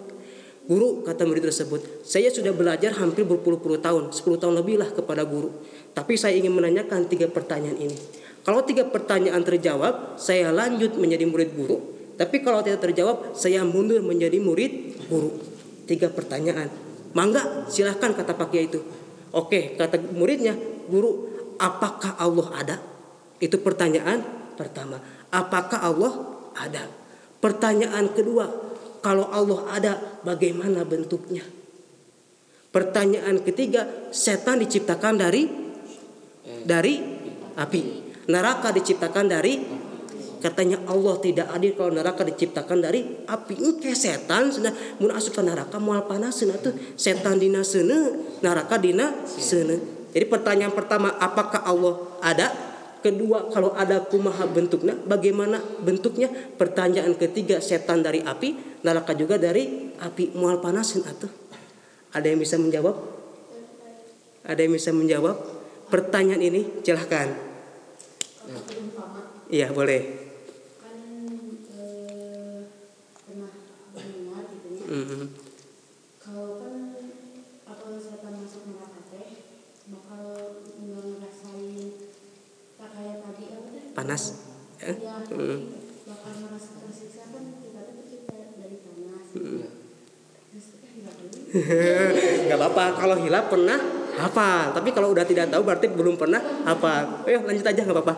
Guru 0.65 1.05
kata 1.05 1.29
murid 1.29 1.45
tersebut, 1.45 2.01
saya 2.01 2.33
sudah 2.33 2.57
belajar 2.57 2.97
hampir 2.97 3.29
berpuluh-puluh 3.29 3.85
tahun, 3.85 4.17
10 4.17 4.41
tahun 4.41 4.55
lebih 4.65 4.81
lah 4.81 4.89
kepada 4.97 5.21
guru. 5.29 5.53
Tapi 5.93 6.17
saya 6.17 6.41
ingin 6.41 6.57
menanyakan 6.57 7.05
tiga 7.05 7.29
pertanyaan 7.29 7.77
ini. 7.77 7.97
Kalau 8.41 8.65
tiga 8.65 8.89
pertanyaan 8.89 9.45
terjawab, 9.45 10.17
saya 10.17 10.49
lanjut 10.57 10.97
menjadi 10.97 11.29
murid 11.29 11.53
guru. 11.53 11.77
Tapi 12.17 12.41
kalau 12.41 12.65
tidak 12.65 12.81
terjawab, 12.81 13.37
saya 13.37 13.61
mundur 13.61 14.01
menjadi 14.01 14.41
murid 14.41 15.05
guru. 15.13 15.37
Tiga 15.85 16.09
pertanyaan. 16.09 16.73
Mangga, 17.13 17.69
silahkan 17.69 18.17
kata 18.17 18.33
Pak 18.33 18.49
Kiai 18.49 18.65
itu. 18.65 18.81
Oke, 19.37 19.77
kata 19.77 20.01
muridnya, 20.17 20.57
guru 20.89 21.29
apakah 21.61 22.17
Allah 22.17 22.49
ada? 22.57 22.77
Itu 23.37 23.61
pertanyaan 23.61 24.25
pertama. 24.57 24.97
Apakah 25.29 25.81
Allah 25.85 26.13
ada? 26.57 26.89
Pertanyaan 27.45 28.09
kedua, 28.17 28.49
kalau 29.05 29.29
Allah 29.29 29.61
ada, 29.69 29.93
bagaimana 30.25 30.81
bentuknya? 30.89 31.45
Pertanyaan 32.73 33.45
ketiga, 33.45 34.09
setan 34.09 34.65
diciptakan 34.65 35.21
dari 35.21 35.45
dari 36.65 37.05
api. 37.55 37.83
Neraka 38.33 38.73
diciptakan 38.73 39.29
dari 39.29 39.61
katanya 40.41 40.81
Allah 40.89 41.21
tidak 41.21 41.53
adil 41.53 41.77
kalau 41.77 41.93
neraka 41.93 42.25
diciptakan 42.25 42.81
dari 42.81 43.05
api. 43.29 43.55
Ini 43.61 43.71
kayak 43.77 43.99
setan 44.01 44.49
sudah 44.49 44.73
mun 44.99 45.13
asup 45.13 45.37
ke 45.37 45.43
neraka 45.45 45.77
moal 45.77 46.09
panas 46.09 46.41
tuh 46.41 46.73
setan 46.97 47.37
dina 47.37 47.61
seuneu, 47.61 48.41
neraka 48.41 48.81
dina 48.81 49.13
seuneu. 49.29 50.09
Jadi 50.17 50.25
pertanyaan 50.31 50.73
pertama, 50.73 51.13
apakah 51.21 51.61
Allah 51.63 51.95
ada? 52.25 52.74
Kedua, 53.05 53.53
kalau 53.53 53.77
ada 53.77 54.01
kumaha 54.01 54.49
bentuknya, 54.49 54.97
bagaimana 54.97 55.61
bentuknya? 55.85 56.33
Pertanyaan 56.57 57.13
ketiga, 57.21 57.61
setan 57.61 58.01
dari 58.01 58.25
api, 58.25 58.81
neraka 58.81 59.13
juga 59.13 59.37
dari 59.37 59.93
api. 60.01 60.33
Mual 60.33 60.65
panasin 60.65 61.05
atau? 61.05 61.29
Ada 62.17 62.33
yang 62.33 62.41
bisa 62.41 62.57
menjawab? 62.57 62.97
Ada 64.49 64.57
yang 64.65 64.73
bisa 64.73 64.97
menjawab? 64.97 65.37
Pertanyaan 65.93 66.41
ini, 66.41 66.81
silahkan. 66.81 67.29
Iya, 69.53 69.69
boleh. 69.69 70.01
Mm 74.85 75.44
-hmm. 84.05 84.13
panas 84.13 84.23
ya. 84.85 84.93
Hmm. 85.33 85.61
nggak 92.45 92.59
apa-apa 92.59 92.85
kalau 93.01 93.17
hilap 93.19 93.49
pernah 93.49 93.79
apa? 94.15 94.71
Tapi 94.71 94.95
kalau 94.95 95.11
udah 95.11 95.27
tidak 95.27 95.51
tahu 95.51 95.67
berarti 95.67 95.91
belum 95.91 96.15
pernah 96.15 96.39
apa? 96.63 97.25
Ayo 97.27 97.43
lanjut 97.43 97.67
aja 97.67 97.83
nggak 97.83 97.97
apa-apa. 97.99 98.15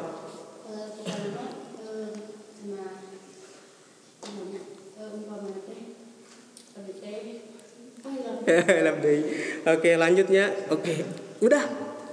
Oke 9.67 9.91
lanjutnya. 9.99 10.45
Oke. 10.71 11.03
Udah 11.43 11.65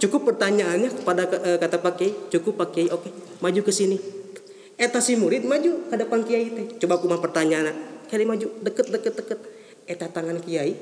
cukup 0.03 0.35
pertanyaannya 0.35 0.91
kepada 0.99 1.23
uh, 1.31 1.57
kata 1.63 1.79
Pak 1.79 1.93
Kiai. 1.95 2.11
Cukup 2.27 2.59
Pak 2.59 2.75
Kiai. 2.75 2.91
Oke 2.91 3.07
maju 3.39 3.61
ke 3.63 3.71
sini. 3.71 3.95
Eta 4.75 4.99
si 4.99 5.15
murid 5.15 5.47
maju 5.47 5.87
ke 5.87 5.95
depan 5.95 6.27
Kiai 6.27 6.51
teh. 6.51 6.65
Coba 6.83 6.99
aku 6.99 7.07
mau 7.07 7.23
pertanyaan 7.23 7.71
kali 8.11 8.27
maju. 8.27 8.51
Deket 8.59 8.91
deket 8.91 9.13
deket. 9.15 9.39
Eta 9.87 10.11
tangan 10.11 10.43
Kiai. 10.43 10.75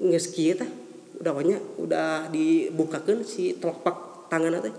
Nggak 0.00 0.24
kieu 0.32 0.56
teh 0.56 0.70
udah 1.16 1.32
banyak 1.32 1.60
udah 1.80 2.28
dibukakan 2.32 3.20
si 3.28 3.52
telapak 3.60 4.28
tangan 4.32 4.56
teh. 4.64 4.72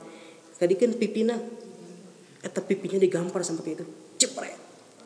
Tadi 0.57 0.73
kan 0.73 0.97
pipina 0.97 1.37
eta 2.41 2.61
pipinya 2.65 2.97
digampar 2.97 3.45
sampai 3.45 3.77
itu 3.77 3.85
cepret. 4.17 4.57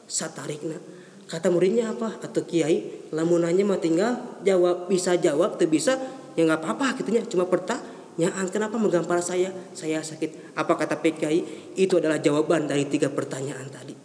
Satarikna. 0.08 0.80
Kata 1.28 1.48
muridnya 1.48 1.92
apa? 1.92 2.20
Atau 2.20 2.44
kiai 2.44 3.08
lamunanya 3.16 3.64
mah 3.64 3.80
tinggal 3.80 4.40
jawab 4.44 4.88
bisa 4.88 5.20
jawab 5.20 5.60
tuh 5.60 5.68
bisa. 5.68 6.00
Ya 6.40 6.48
nggak 6.48 6.64
apa-apa 6.64 6.96
gitunya 7.04 7.28
cuma 7.28 7.44
pertanyaan 7.44 7.91
Ya, 8.20 8.28
kenapa 8.52 8.76
menggampar 8.76 9.24
saya? 9.24 9.56
Saya 9.72 10.04
sakit. 10.04 10.56
Apa 10.60 10.76
kata 10.76 11.00
PKI? 11.00 11.74
Itu 11.80 12.04
adalah 12.04 12.20
jawaban 12.20 12.68
dari 12.68 12.84
tiga 12.88 13.08
pertanyaan 13.08 13.72
tadi. 13.72 13.96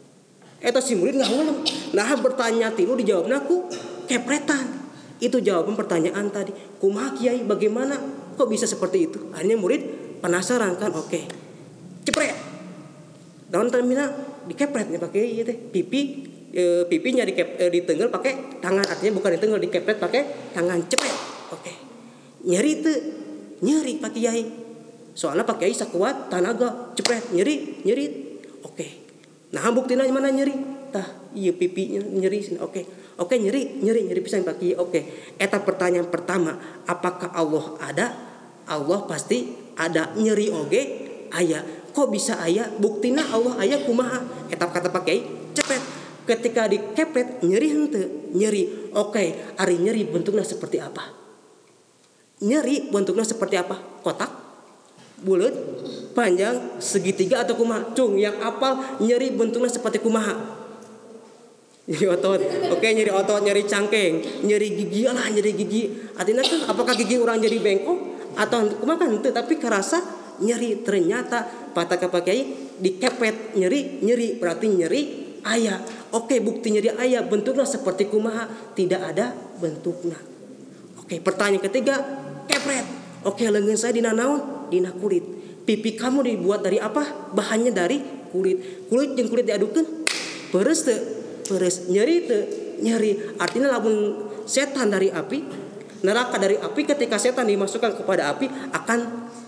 Eta 0.62 0.79
si 0.79 0.95
murid 0.95 1.19
nggak 1.19 1.31
ulang. 1.31 1.59
Nah 1.95 2.11
bertanya 2.19 2.71
tilu 2.73 2.95
dijawabnya 2.95 3.42
aku 3.42 3.66
kepretan. 4.07 4.66
Itu 5.19 5.42
jawaban 5.42 5.75
pertanyaan 5.75 6.31
tadi. 6.31 6.55
Kumaha 6.79 7.19
kiai 7.19 7.42
bagaimana? 7.42 7.99
Kok 8.38 8.49
bisa 8.49 8.64
seperti 8.69 9.11
itu? 9.11 9.19
Akhirnya 9.35 9.59
murid 9.59 9.83
penasaran 10.23 10.79
kan? 10.79 10.95
Oke. 10.95 11.27
Cepret. 12.07 12.37
Daun 13.51 13.71
terminal 13.71 14.11
dikepret 14.47 14.87
nih 14.90 15.01
pakai 15.03 15.23
ya 15.35 15.42
teh 15.42 15.59
pipi 15.59 16.01
e, 16.55 16.87
pipinya 16.87 17.27
dikep, 17.27 17.59
e, 17.59 17.64
ditenggel 17.69 18.09
pakai 18.14 18.62
tangan 18.62 18.87
artinya 18.87 19.12
bukan 19.19 19.31
ditenggel 19.37 19.59
dikepret 19.59 19.99
pakai 19.99 20.23
tangan 20.55 20.87
cepet 20.87 21.14
oke 21.51 21.73
nyeri 22.47 22.71
itu 22.79 22.92
nyeri 23.64 23.97
Pak 24.01 24.12
Kiai. 24.12 24.45
Soalnya 25.16 25.49
Pak 25.49 25.62
Kiai 25.62 25.73
sekuat 25.73 26.29
tanaga 26.29 26.92
cepet 26.92 27.33
nyeri 27.33 27.81
nyeri. 27.87 28.07
Oke. 28.66 28.87
Nah 29.55 29.71
buktinya 29.73 30.05
mana 30.12 30.29
nyeri? 30.29 30.53
Tah 30.92 31.33
iya 31.33 31.53
pipinya 31.57 32.05
nyeri 32.05 32.45
oke. 32.61 32.83
Oke 33.16 33.35
nyeri 33.40 33.81
nyeri 33.81 34.12
nyeri 34.12 34.21
pisan 34.21 34.45
Pak 34.45 34.61
Kiai. 34.61 34.77
Oke. 34.77 35.33
Eta 35.40 35.62
pertanyaan 35.64 36.09
pertama 36.12 36.59
apakah 36.85 37.33
Allah 37.33 37.66
ada? 37.81 38.07
Allah 38.69 39.01
pasti 39.09 39.57
ada. 39.79 40.12
Nyeri 40.19 40.53
oge 40.53 40.83
ayah 41.33 41.64
kok 41.97 42.12
bisa 42.12 42.37
ayah 42.45 42.69
buktinya 42.77 43.25
Allah 43.33 43.57
ayah 43.64 43.81
kumaha? 43.88 44.21
Eta 44.53 44.69
kata 44.69 44.92
Pak 44.92 45.03
Kiai 45.09 45.21
cepet. 45.57 45.83
Ketika 46.27 46.66
dikepet 46.66 47.40
nyeri 47.47 47.69
hente 47.73 48.03
nyeri. 48.37 48.92
Oke 48.92 49.57
hari 49.57 49.81
nyeri 49.81 50.05
bentuknya 50.05 50.45
seperti 50.45 50.83
apa 50.83 51.26
nyeri 52.42 52.92
bentuknya 52.92 53.25
seperti 53.25 53.57
apa? 53.57 53.77
Kotak 54.05 54.29
bulat 55.25 55.53
panjang 56.12 56.77
segitiga 56.77 57.40
atau 57.44 57.57
kumaha? 57.57 57.96
Cung 57.96 58.20
yang 58.20 58.37
apal 58.44 59.01
nyeri 59.01 59.33
bentuknya 59.33 59.72
seperti 59.72 60.05
kumaha? 60.05 60.37
Nyeri 61.88 62.07
otot. 62.12 62.40
Oke 62.75 62.88
nyeri 62.92 63.12
otot 63.14 63.40
nyeri 63.40 63.64
cangkeng 63.64 64.44
nyeri 64.44 64.68
gigi 64.77 65.09
lah 65.09 65.29
nyeri 65.33 65.53
gigi. 65.57 65.83
Artinya 66.18 66.44
kan 66.44 66.61
apakah 66.68 66.92
gigi 66.99 67.16
orang 67.16 67.40
jadi 67.40 67.57
bengkok? 67.62 67.99
Atau 68.37 68.68
kumaha 68.77 69.07
kan 69.07 69.11
itu 69.16 69.33
tapi 69.33 69.57
kerasa 69.57 70.03
nyeri. 70.44 70.85
Ternyata 70.85 71.72
patah 71.72 71.96
kepakai 71.96 72.68
dikepet 72.77 73.57
nyeri 73.57 74.05
nyeri. 74.05 74.37
Berarti 74.37 74.66
nyeri 74.68 75.03
ayah 75.49 75.81
oke 76.12 76.37
bukti 76.44 76.77
nyeri 76.77 76.92
ayah 77.01 77.25
bentuknya 77.25 77.64
seperti 77.64 78.12
kumaha? 78.12 78.44
Tidak 78.77 79.01
ada 79.01 79.33
bentuknya. 79.57 80.18
Oke 81.01 81.22
pertanyaan 81.22 81.62
ketiga 81.70 82.26
kepret. 82.47 82.87
Oke 83.27 83.47
lengan 83.51 83.75
saya 83.75 83.93
dina 83.95 84.15
naon 84.15 84.71
dina 84.71 84.95
kulit 84.95 85.37
pipi 85.67 85.99
kamu 85.99 86.23
dibuat 86.23 86.63
dari 86.63 86.79
apa? 86.79 87.35
Bahannya 87.35 87.75
dari 87.75 87.99
kulit. 88.31 88.87
Kulit 88.87 89.19
yang 89.19 89.29
kulit 89.29 89.45
diadukkan 89.51 89.85
peres 90.55 90.87
te 90.87 90.95
peres. 91.45 91.91
Nyeri 91.91 92.17
te 92.25 92.39
nyeri. 92.81 93.37
Artinya 93.37 93.75
lamun 93.77 94.25
setan 94.47 94.95
dari 94.95 95.11
api 95.11 95.67
neraka 96.07 96.39
dari 96.39 96.55
api 96.55 96.87
ketika 96.87 97.19
setan 97.19 97.51
dimasukkan 97.51 97.99
kepada 97.99 98.31
api 98.31 98.47
akan 98.71 98.99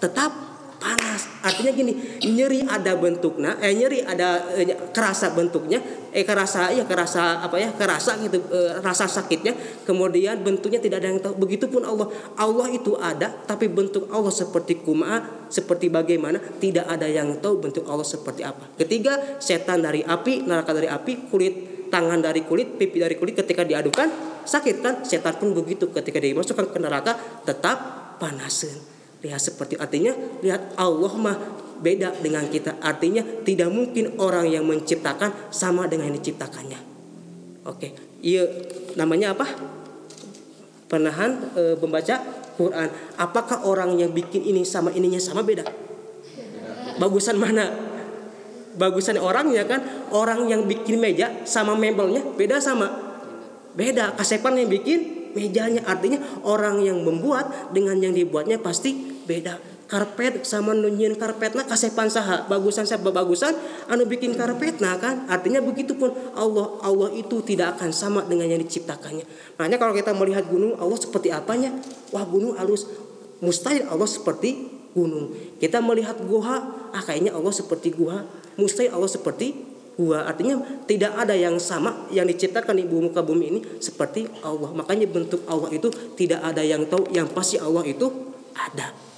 tetap 0.03 0.35
panas. 0.79 1.27
Artinya 1.43 1.75
gini, 1.75 1.93
nyeri 2.25 2.65
ada 2.65 2.95
bentuknya, 2.95 3.59
eh 3.59 3.75
nyeri 3.75 4.01
ada 4.07 4.55
eh, 4.55 4.79
kerasa 4.95 5.35
bentuknya, 5.35 5.83
eh 6.15 6.23
kerasa 6.23 6.71
ya 6.73 6.87
kerasa 6.87 7.43
apa 7.43 7.59
ya 7.59 7.75
kerasa 7.75 8.17
gitu 8.23 8.39
eh, 8.49 8.79
rasa 8.81 9.11
sakitnya. 9.11 9.53
Kemudian 9.85 10.41
bentuknya 10.41 10.79
tidak 10.79 11.05
ada 11.05 11.09
yang 11.13 11.21
tahu. 11.21 11.35
Begitupun 11.43 11.83
Allah, 11.85 12.09
Allah 12.39 12.71
itu 12.71 12.95
ada, 12.97 13.29
tapi 13.45 13.67
bentuk 13.69 14.09
Allah 14.09 14.33
seperti 14.33 14.81
kuma, 14.81 15.47
seperti 15.51 15.91
bagaimana 15.91 16.39
tidak 16.63 16.87
ada 16.89 17.05
yang 17.11 17.37
tahu 17.43 17.59
bentuk 17.61 17.85
Allah 17.91 18.07
seperti 18.07 18.47
apa. 18.47 18.79
Ketiga, 18.79 19.39
setan 19.43 19.85
dari 19.85 20.01
api, 20.07 20.47
neraka 20.47 20.73
dari 20.73 20.89
api, 20.89 21.29
kulit 21.29 21.55
tangan 21.89 22.21
dari 22.21 22.45
kulit, 22.45 22.77
pipi 22.77 23.01
dari 23.01 23.17
kulit 23.17 23.33
ketika 23.33 23.65
diadukan 23.65 24.29
sakit 24.49 24.77
kan 24.81 24.95
setan 25.05 25.37
pun 25.37 25.53
begitu 25.53 25.93
ketika 25.93 26.21
dimasukkan 26.21 26.73
ke 26.73 26.79
neraka 26.81 27.17
tetap 27.45 27.77
panasan 28.17 28.98
lihat 29.19 29.41
seperti 29.43 29.75
artinya 29.75 30.15
lihat 30.45 30.79
Allah 30.79 31.13
mah 31.19 31.37
beda 31.79 32.19
dengan 32.19 32.47
kita. 32.51 32.79
Artinya 32.83 33.23
tidak 33.47 33.71
mungkin 33.71 34.19
orang 34.19 34.51
yang 34.51 34.67
menciptakan 34.67 35.51
sama 35.55 35.87
dengan 35.87 36.11
yang 36.11 36.19
diciptakannya. 36.19 36.81
Oke 37.67 37.95
iya 38.23 38.47
namanya 38.99 39.35
apa? 39.35 39.47
Penahan 40.89 41.53
e, 41.53 41.63
membaca 41.79 42.17
Quran. 42.57 42.89
Apakah 43.21 43.63
orang 43.69 43.95
yang 44.01 44.11
bikin 44.11 44.43
ini 44.43 44.65
sama 44.65 44.91
ininya 44.91 45.21
sama 45.21 45.45
beda? 45.45 45.63
Bagusan 46.99 47.39
mana? 47.39 47.71
Bagusan 48.79 49.19
orangnya 49.19 49.67
kan 49.67 49.83
orang 50.11 50.51
yang 50.51 50.67
bikin 50.67 50.99
meja 50.99 51.45
sama 51.47 51.79
mebelnya 51.79 52.25
beda 52.35 52.59
sama. 52.59 52.91
Beda 53.79 54.17
kasepan 54.19 54.59
yang 54.59 54.71
bikin 54.71 55.31
mejanya. 55.39 55.87
Artinya 55.87 56.19
orang 56.43 56.83
yang 56.83 56.99
membuat 57.05 57.71
dengan 57.71 58.01
yang 58.03 58.17
dibuatnya 58.17 58.59
pasti 58.59 59.08
beda. 59.29 59.61
Karpet 59.89 60.45
sama 60.45 60.77
nunyin 60.77 61.17
karpetna 61.17 61.65
kasepan 61.65 62.09
saha 62.09 62.49
bagusan 62.49 62.89
siapa? 62.89 63.09
Bagusan 63.13 63.53
anu 63.89 64.09
bikin 64.09 64.33
karpet 64.37 64.81
nah 64.81 64.97
kan? 64.97 65.29
Artinya 65.29 65.61
begitu 65.61 65.97
pun 65.97 66.13
Allah 66.33 66.81
Allah 66.81 67.13
itu 67.13 67.41
tidak 67.45 67.77
akan 67.77 67.93
sama 67.93 68.21
dengan 68.25 68.49
yang 68.49 68.61
diciptakannya. 68.65 69.25
Makanya 69.61 69.77
kalau 69.77 69.93
kita 69.93 70.13
melihat 70.17 70.45
gunung 70.49 70.77
Allah 70.81 70.97
seperti 70.97 71.29
apanya? 71.33 71.73
Wah 72.13 72.25
gunung 72.25 72.57
halus. 72.57 72.89
Mustahil 73.41 73.89
Allah 73.89 74.09
seperti 74.09 74.69
gunung. 74.93 75.33
Kita 75.57 75.81
melihat 75.81 76.21
gua 76.25 76.89
ah 76.93 77.03
kayaknya 77.05 77.37
Allah 77.37 77.53
seperti 77.53 77.93
gua 77.93 78.25
mustahil 78.61 78.93
Allah 78.93 79.09
seperti 79.09 79.55
gua 79.97 80.29
artinya 80.29 80.61
tidak 80.85 81.17
ada 81.17 81.33
yang 81.33 81.57
sama 81.57 82.13
yang 82.13 82.29
diciptakan 82.29 82.77
di 82.77 82.85
bumi 82.85 83.09
muka 83.09 83.25
bumi 83.25 83.45
ini 83.57 83.61
seperti 83.81 84.29
Allah. 84.45 84.69
Makanya 84.77 85.09
bentuk 85.09 85.49
Allah 85.49 85.73
itu 85.73 85.89
tidak 86.13 86.45
ada 86.45 86.61
yang 86.61 86.85
tahu 86.85 87.09
yang 87.09 87.25
pasti 87.33 87.57
Allah 87.57 87.89
itu 87.89 88.11
ada 88.53 89.09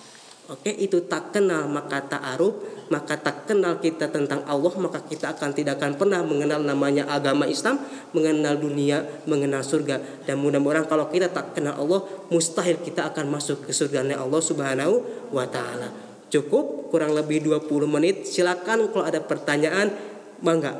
oke 0.51 0.69
itu 0.69 1.07
tak 1.07 1.31
kenal 1.31 1.71
maka 1.71 2.03
tak 2.03 2.21
aruf 2.35 2.59
maka 2.91 3.15
tak 3.15 3.47
kenal 3.47 3.79
kita 3.79 4.11
tentang 4.11 4.43
Allah 4.51 4.75
maka 4.83 4.99
kita 5.07 5.31
akan 5.39 5.55
tidak 5.55 5.79
akan 5.79 5.95
pernah 5.95 6.21
mengenal 6.27 6.59
namanya 6.61 7.07
agama 7.07 7.47
Islam 7.47 7.79
mengenal 8.11 8.59
dunia 8.59 9.07
mengenal 9.31 9.63
surga 9.63 10.27
dan 10.27 10.43
mudah-mudahan 10.43 10.91
kalau 10.91 11.07
kita 11.07 11.31
tak 11.31 11.55
kenal 11.55 11.79
Allah 11.79 12.03
mustahil 12.35 12.83
kita 12.83 13.15
akan 13.15 13.31
masuk 13.31 13.65
ke 13.65 13.73
surga 13.73 14.03
Allah 14.19 14.43
subhanahu 14.43 15.31
wa 15.31 15.47
ta'ala 15.47 16.11
cukup 16.31 16.91
kurang 16.91 17.15
lebih 17.15 17.47
20 17.47 17.71
menit 17.87 18.27
silakan 18.27 18.91
kalau 18.91 19.07
ada 19.07 19.23
pertanyaan 19.23 20.11
bangga. 20.41 20.73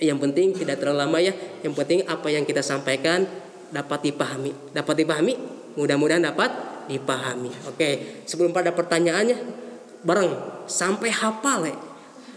Yang 0.00 0.18
penting 0.28 0.46
tidak 0.52 0.80
terlalu 0.80 0.98
lama 1.04 1.18
ya. 1.20 1.32
Yang 1.64 1.74
penting 1.76 2.00
apa 2.04 2.28
yang 2.28 2.44
kita 2.44 2.60
sampaikan 2.60 3.24
dapat 3.72 4.12
dipahami. 4.12 4.52
Dapat 4.72 4.94
dipahami? 5.04 5.34
Mudah-mudahan 5.76 6.24
dapat 6.24 6.50
dipahami. 6.86 7.52
Oke, 7.68 8.22
sebelum 8.26 8.50
pada 8.54 8.74
pertanyaannya 8.74 9.36
bareng 10.06 10.30
sampai 10.70 11.10
hafal 11.10 11.66
ya. 11.66 11.76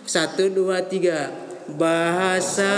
Satu 0.06 0.50
dua 0.50 0.82
tiga. 0.90 1.50
Bahasa 1.70 2.74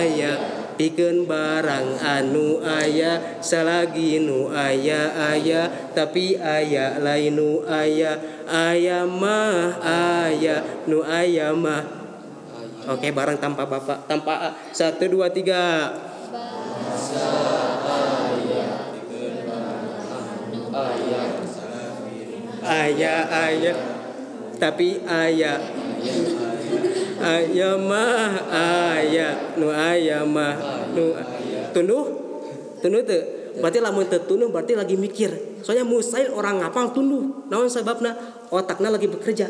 ayat 0.00 0.72
bikin 0.80 1.28
barang 1.28 2.00
anu 2.00 2.64
ayah 2.64 3.44
selagi 3.44 4.24
nu 4.24 4.48
ayah 4.48 5.12
ayah 5.36 5.68
tapi 5.92 6.32
ayah 6.40 6.96
lain 6.96 7.36
nu 7.36 7.60
ayah 7.68 8.16
ayah 8.48 9.04
mah 9.04 9.76
ayah 9.84 10.64
nu 10.88 11.04
ayah 11.04 11.52
mah. 11.52 11.84
Oke 12.88 13.12
barang 13.12 13.36
tanpa 13.36 13.68
bapak 13.68 14.08
tanpa 14.08 14.56
satu 14.72 15.04
dua 15.12 15.28
tiga 15.28 15.92
ayah 22.64 23.28
ayah 23.28 23.76
tapi 24.56 25.02
ayah 25.04 25.60
ayah 27.20 27.74
mah 27.76 28.32
ayah 28.96 29.54
nu 29.60 29.68
ayah 29.68 30.24
mah 30.24 30.54
nu 30.96 31.12
tunduh? 31.74 32.04
Tunduh 32.80 33.00
tuh 33.04 33.22
berarti 33.60 33.78
lamun 33.80 34.06
tertunduh 34.08 34.48
berarti 34.50 34.76
lagi 34.76 34.96
mikir. 34.96 35.60
Soalnya 35.64 35.86
musail 35.88 36.32
orang 36.32 36.60
ngapal 36.60 36.92
tunduh. 36.92 37.48
Naon 37.48 37.68
sebabnya 37.68 38.16
otaknya 38.52 38.92
lagi 38.92 39.08
bekerja. 39.08 39.48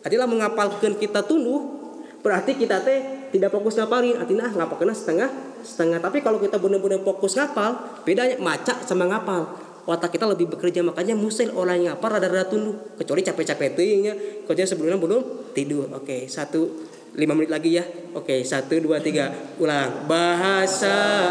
Artinya 0.00 0.26
mengapalkan 0.28 0.96
kita 0.96 1.24
tunduh 1.24 1.80
berarti 2.20 2.56
kita 2.56 2.80
teh 2.84 3.28
tidak 3.32 3.52
fokus 3.52 3.76
ngapalin. 3.76 4.16
Artinya 4.16 4.48
ngapalkan 4.48 4.92
setengah 4.96 5.28
setengah. 5.60 6.00
Tapi 6.00 6.24
kalau 6.24 6.40
kita 6.40 6.56
benar-benar 6.56 7.04
fokus 7.04 7.36
ngapal 7.36 8.02
bedanya 8.04 8.40
maca 8.40 8.74
sama 8.84 9.06
ngapal 9.08 9.69
otak 9.88 10.16
kita 10.16 10.28
lebih 10.28 10.50
bekerja 10.50 10.84
makanya 10.84 11.16
musil 11.16 11.52
yang 11.52 11.94
ngapal 11.94 12.12
rada-rada 12.18 12.48
tunduh 12.48 12.76
kecuali 13.00 13.24
capek-capek 13.24 13.68
tuhnya 13.76 14.12
kerja 14.44 14.64
sebelumnya 14.68 15.00
belum 15.00 15.52
tidur. 15.56 15.88
Oke 15.94 16.28
satu 16.28 16.90
lima 17.18 17.34
menit 17.34 17.50
lagi 17.50 17.78
ya. 17.78 17.84
Oke 18.14 18.42
satu 18.46 18.78
dua 18.78 19.02
tiga. 19.02 19.30
Ulang. 19.58 20.06
Bahasa 20.06 21.30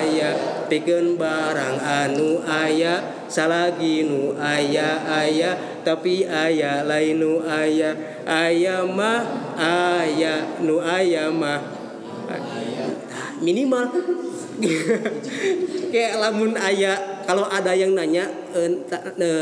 ayah 0.00 0.66
bikin 0.66 1.14
barang 1.14 1.78
anu 1.78 2.42
ayah. 2.42 3.26
Salagi 3.30 4.06
nu 4.06 4.34
ayah 4.38 5.06
ayah. 5.22 5.54
Tapi 5.86 6.26
ayah 6.26 6.82
lain 6.82 7.22
nu 7.22 7.42
ayah. 7.46 7.94
Ayah 8.26 8.82
mah 8.86 9.22
ayah 9.58 10.58
nu 10.62 10.82
ayah 10.82 11.30
mah. 11.30 11.62
Minimal. 13.38 13.86
Kayak 15.94 16.14
lamun 16.18 16.58
ayah 16.58 17.13
kalau 17.24 17.48
ada 17.48 17.72
yang 17.72 17.92
nanya 17.96 18.28
e, 18.54 18.80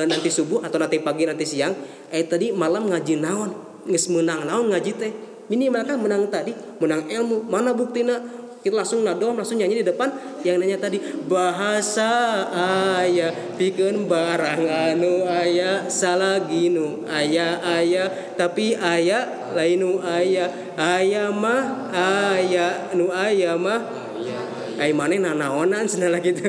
nanti 0.07 0.31
subuh 0.31 0.63
atau 0.65 0.81
nanti 0.81 1.03
pagi 1.03 1.29
nanti 1.29 1.45
siang 1.47 1.75
eh 2.09 2.25
tadi 2.27 2.51
malam 2.55 2.89
ngaji 2.89 3.21
naon? 3.21 3.51
Nges 3.87 4.11
menang 4.15 4.47
naon 4.47 4.71
ngaji 4.71 4.91
teh? 4.95 5.13
Minimal 5.51 5.83
kan 5.85 5.99
menang 5.99 6.31
tadi 6.31 6.55
menang 6.79 7.11
ilmu. 7.11 7.47
Mana 7.51 7.75
buktinya? 7.75 8.19
Kita 8.63 8.79
langsung 8.79 9.03
nadom 9.03 9.35
langsung 9.35 9.59
nyanyi 9.59 9.83
di 9.83 9.87
depan. 9.91 10.07
Yang 10.47 10.57
nanya 10.63 10.79
tadi 10.79 11.03
bahasa 11.27 12.47
ayah 13.03 13.35
bikin 13.59 14.07
barang 14.07 14.63
anu 14.71 15.27
ayah 15.27 15.91
salah 15.91 16.47
ginu 16.47 17.03
ayah 17.11 17.59
ayah 17.83 18.07
tapi 18.39 18.79
ayah 18.79 19.51
lain 19.53 19.83
nu 19.83 19.99
ayah 19.99 20.47
ayah 20.79 21.35
mah 21.35 21.91
ayah 21.91 22.95
nu 22.95 23.11
ayah 23.11 23.59
mah 23.59 23.81
Ay 24.79 24.93
mana 24.97 25.33
nanaonan 25.33 25.89
senala 25.89 26.21
gitu. 26.21 26.45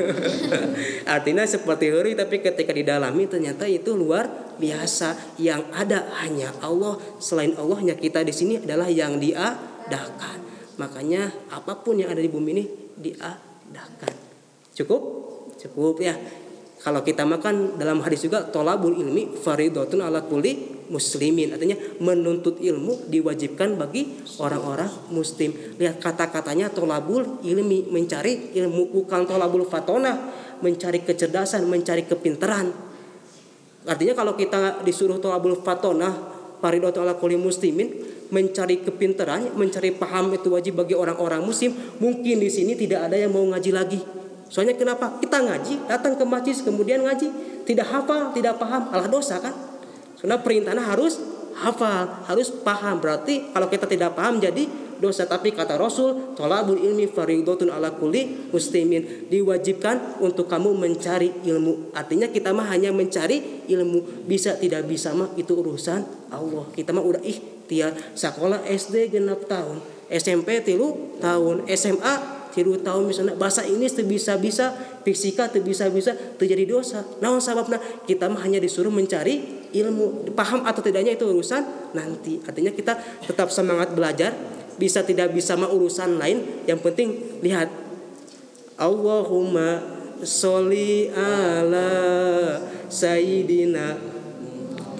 Artinya 1.14 1.44
seperti 1.44 1.92
huri 1.92 2.12
tapi 2.16 2.40
ketika 2.40 2.72
didalami 2.72 3.28
ternyata 3.28 3.68
itu 3.68 3.96
luar 3.96 4.56
biasa. 4.60 5.36
Yang 5.40 5.62
ada 5.74 5.98
hanya 6.24 6.52
Allah. 6.60 7.00
Selain 7.18 7.52
Allahnya 7.56 7.96
kita 7.96 8.22
di 8.22 8.32
sini 8.32 8.60
adalah 8.60 8.88
yang 8.88 9.16
diadakan. 9.16 10.38
Makanya 10.76 11.30
apa 11.54 11.78
pun 11.80 12.00
yang 12.00 12.10
ada 12.10 12.22
di 12.22 12.30
bumi 12.30 12.50
ini 12.56 12.64
diadakan. 12.98 14.14
Cukup? 14.74 15.02
Cukup 15.58 16.02
ya. 16.02 16.18
Kalau 16.84 17.00
kita 17.00 17.24
makan 17.24 17.80
dalam 17.80 18.04
hadis 18.04 18.28
juga 18.28 18.44
tolabul 18.44 18.92
ilmi 18.92 19.32
faridotun 19.40 20.04
ala 20.04 20.20
kulli 20.28 20.73
muslimin. 20.90 21.54
Artinya 21.54 21.76
menuntut 22.00 22.60
ilmu 22.60 23.08
diwajibkan 23.08 23.76
bagi 23.76 24.24
orang-orang 24.40 24.90
muslim. 25.12 25.52
Lihat 25.80 26.00
kata-katanya 26.00 26.72
tolabul 26.72 27.40
ilmi 27.44 27.88
mencari 27.88 28.56
ilmu 28.56 28.90
bukan 28.92 29.24
tolabul 29.28 29.64
fatona 29.68 30.32
mencari 30.60 31.04
kecerdasan, 31.04 31.68
mencari 31.68 32.08
kepintaran. 32.08 32.72
Artinya 33.84 34.14
kalau 34.16 34.32
kita 34.34 34.80
disuruh 34.80 35.20
tolabul 35.20 35.60
fatona 35.60 36.08
faridotun 36.64 37.04
ala 37.04 37.20
kulli 37.20 37.36
muslimin 37.36 38.12
mencari 38.32 38.80
kepintaran, 38.80 39.52
mencari 39.54 39.92
paham 39.92 40.32
itu 40.32 40.48
wajib 40.48 40.80
bagi 40.80 40.96
orang-orang 40.96 41.44
muslim. 41.44 41.76
Mungkin 42.00 42.40
di 42.40 42.48
sini 42.48 42.72
tidak 42.74 43.12
ada 43.12 43.20
yang 43.20 43.30
mau 43.30 43.44
ngaji 43.44 43.70
lagi 43.70 44.00
Soalnya 44.54 44.78
kenapa? 44.78 45.18
Kita 45.18 45.42
ngaji, 45.42 45.90
datang 45.90 46.14
ke 46.14 46.22
masjid 46.22 46.54
kemudian 46.54 47.02
ngaji, 47.02 47.26
tidak 47.66 47.90
hafal, 47.90 48.30
tidak 48.30 48.54
paham, 48.60 48.86
alah 48.94 49.10
dosa 49.10 49.42
kan? 49.42 49.50
Soalnya 50.24 50.40
perintahnya 50.40 50.80
harus 50.80 51.20
hafal, 51.60 52.24
harus 52.24 52.48
paham. 52.48 52.96
Berarti 52.96 53.52
kalau 53.52 53.68
kita 53.68 53.84
tidak 53.84 54.16
paham 54.16 54.40
jadi 54.40 54.64
dosa. 54.96 55.28
Tapi 55.28 55.52
kata 55.52 55.76
Rasul 55.76 56.32
tolabul 56.32 56.80
ilmi 56.80 57.04
faridatun 57.04 57.68
ala 57.68 57.92
kulli 57.92 58.48
muslimin. 58.48 59.28
Diwajibkan 59.28 60.24
untuk 60.24 60.48
kamu 60.48 60.72
mencari 60.80 61.44
ilmu. 61.44 61.92
Artinya 61.92 62.32
kita 62.32 62.56
mah 62.56 62.72
hanya 62.72 62.88
mencari 62.88 63.68
ilmu. 63.68 64.24
Bisa 64.24 64.56
tidak 64.56 64.88
bisa 64.88 65.12
mah 65.12 65.28
itu 65.36 65.52
urusan 65.52 66.32
Allah. 66.32 66.64
Kita 66.72 66.96
mah 66.96 67.04
udah 67.04 67.20
ih 67.20 67.68
tia 67.68 67.92
sekolah 68.16 68.64
SD 68.64 69.12
genap 69.12 69.44
tahun. 69.44 70.08
SMP 70.08 70.64
tilu 70.64 71.20
tahun. 71.20 71.68
SMA 71.68 72.48
tilu 72.56 72.80
tahun. 72.80 73.12
Misalnya 73.12 73.36
bahasa 73.36 73.60
ini 73.68 73.92
bisa 74.08 74.40
bisa 74.40 74.72
fisika 75.04 75.52
bisa 75.52 75.92
bisa 75.92 76.16
terjadi 76.40 76.64
dosa. 76.64 77.04
Namun 77.20 77.44
sababnya 77.44 77.76
kita 78.08 78.32
mah 78.32 78.40
hanya 78.40 78.56
disuruh 78.56 78.88
mencari 78.88 79.63
ilmu 79.74 80.30
paham 80.38 80.62
atau 80.62 80.80
tidaknya 80.80 81.18
itu 81.18 81.26
urusan 81.26 81.90
nanti. 81.92 82.38
Artinya 82.46 82.70
kita 82.70 82.94
tetap 83.26 83.50
semangat 83.50 83.90
belajar 83.92 84.30
bisa 84.78 85.02
tidak 85.02 85.34
bisa 85.34 85.58
mah 85.58 85.70
urusan 85.70 86.18
lain 86.18 86.64
yang 86.70 86.78
penting 86.78 87.42
lihat. 87.42 87.70
Allahumma 88.74 89.82
sholli 90.22 91.10
ala 91.14 91.90
sayyidina 92.90 94.14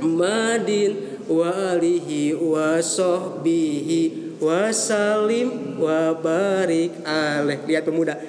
Madin 0.04 1.16
wa 1.24 1.48
alihi 1.48 2.36
wa 2.36 2.76
sahbihi 2.76 4.36
wasalim 4.36 5.80
wabarik 5.80 6.92
aleh 7.08 7.64
lihat 7.64 7.88
pemuda. 7.88 8.20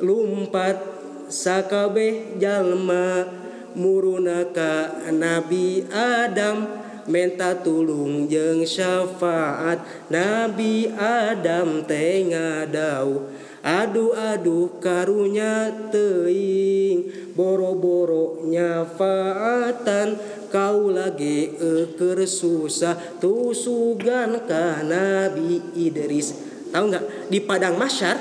Lumpat 0.00 0.80
sakabe 1.28 2.40
jalma 2.40 3.37
murunaka 3.78 5.06
Nabi 5.14 5.86
Adam 5.88 6.66
menta 7.08 7.56
tulung 7.56 8.28
jeng 8.28 8.66
syafaat. 8.66 9.80
Nabi 10.12 10.92
Adam 10.92 11.86
tengah 11.88 12.68
dau 12.68 13.32
aduh 13.58 14.14
aduh 14.14 14.78
karunya 14.78 15.90
teing 15.90 17.10
boro-boro 17.34 18.46
nyafaatan 18.46 20.14
kau 20.52 20.92
lagi 20.92 21.54
eker 21.58 22.18
susah. 22.28 22.94
Tusugan 23.18 24.46
ka 24.46 24.84
Nabi 24.84 25.74
Idris. 25.74 26.34
Tahu 26.68 26.84
nggak? 26.92 27.32
Di 27.32 27.38
padang 27.42 27.80
masyar 27.80 28.16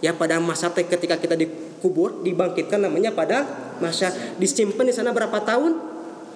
ya 0.00 0.16
padang 0.16 0.44
masyar 0.44 0.72
ketika 0.72 1.16
kita 1.20 1.36
dikubur 1.80 2.20
dibangkitkan 2.20 2.76
namanya 2.76 3.08
padang 3.16 3.48
masyar 3.80 4.12
disimpan 4.36 4.84
di 4.84 4.92
sana 4.92 5.16
berapa 5.16 5.40
tahun? 5.40 5.80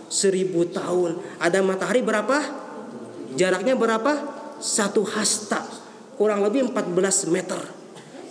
Seribu 0.08 0.64
tahun. 0.72 1.20
Ada 1.36 1.60
matahari 1.60 2.00
berapa? 2.00 2.40
Jaraknya 3.36 3.76
berapa? 3.76 4.24
Satu 4.56 5.04
hasta. 5.04 5.60
Kurang 6.16 6.40
lebih 6.40 6.72
14 6.72 7.28
meter. 7.28 7.60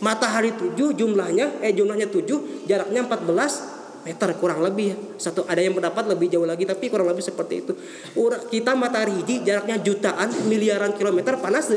Matahari 0.02 0.58
tujuh 0.58 0.98
jumlahnya 0.98 1.62
eh 1.62 1.70
jumlahnya 1.78 2.10
tujuh 2.10 2.66
jaraknya 2.66 3.06
14 3.06 4.10
meter 4.10 4.30
kurang 4.42 4.66
lebih. 4.66 4.98
Satu 5.22 5.46
ada 5.46 5.62
yang 5.62 5.78
mendapat 5.78 6.10
lebih 6.10 6.34
jauh 6.34 6.50
lagi 6.50 6.66
tapi 6.66 6.90
kurang 6.90 7.14
lebih 7.14 7.22
seperti 7.22 7.62
itu. 7.62 7.78
Kita 8.50 8.74
matahari 8.74 9.22
hiji 9.22 9.46
jaraknya 9.46 9.78
jutaan 9.86 10.34
miliaran 10.50 10.98
kilometer 10.98 11.38
panas 11.38 11.70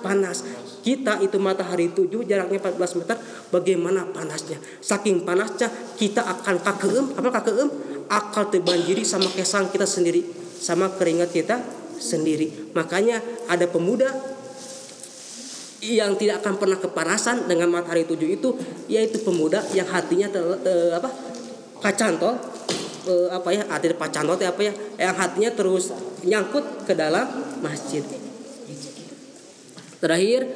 panas. 0.00 0.46
Kita 0.82 1.20
itu 1.20 1.36
matahari 1.36 1.92
tujuh 1.92 2.24
jaraknya 2.24 2.62
14 2.62 2.98
meter 3.04 3.16
bagaimana 3.50 4.08
panasnya. 4.08 4.56
Saking 4.80 5.26
panasnya 5.26 5.68
kita 5.98 6.22
akan 6.24 6.62
kakeum 6.62 7.06
apa 7.18 7.28
kakeum 7.42 7.68
akal 8.08 8.48
terbanjiri 8.48 9.04
sama 9.04 9.28
kesang 9.28 9.68
kita 9.68 9.84
sendiri 9.84 10.24
sama 10.58 10.90
keringat 10.96 11.30
kita 11.30 11.60
sendiri. 11.98 12.74
Makanya 12.74 13.22
ada 13.46 13.66
pemuda 13.70 14.10
yang 15.78 16.18
tidak 16.18 16.42
akan 16.42 16.58
pernah 16.58 16.78
kepanasan 16.78 17.46
dengan 17.46 17.70
matahari 17.70 18.02
tujuh 18.02 18.28
itu 18.34 18.50
yaitu 18.90 19.22
pemuda 19.22 19.62
yang 19.70 19.86
hatinya 19.86 20.26
ter, 20.26 20.42
eh, 20.66 20.90
apa 20.90 21.06
kacantol 21.78 22.34
eh, 23.06 23.28
apa 23.30 23.48
ya 23.54 23.62
arti 23.70 23.94
pacantol 23.94 24.34
apa 24.34 24.58
ya 24.58 24.74
yang 24.98 25.14
hatinya 25.14 25.54
terus 25.54 25.94
nyangkut 26.26 26.82
ke 26.82 26.98
dalam 26.98 27.30
masjid 27.62 28.02
terakhir 29.98 30.46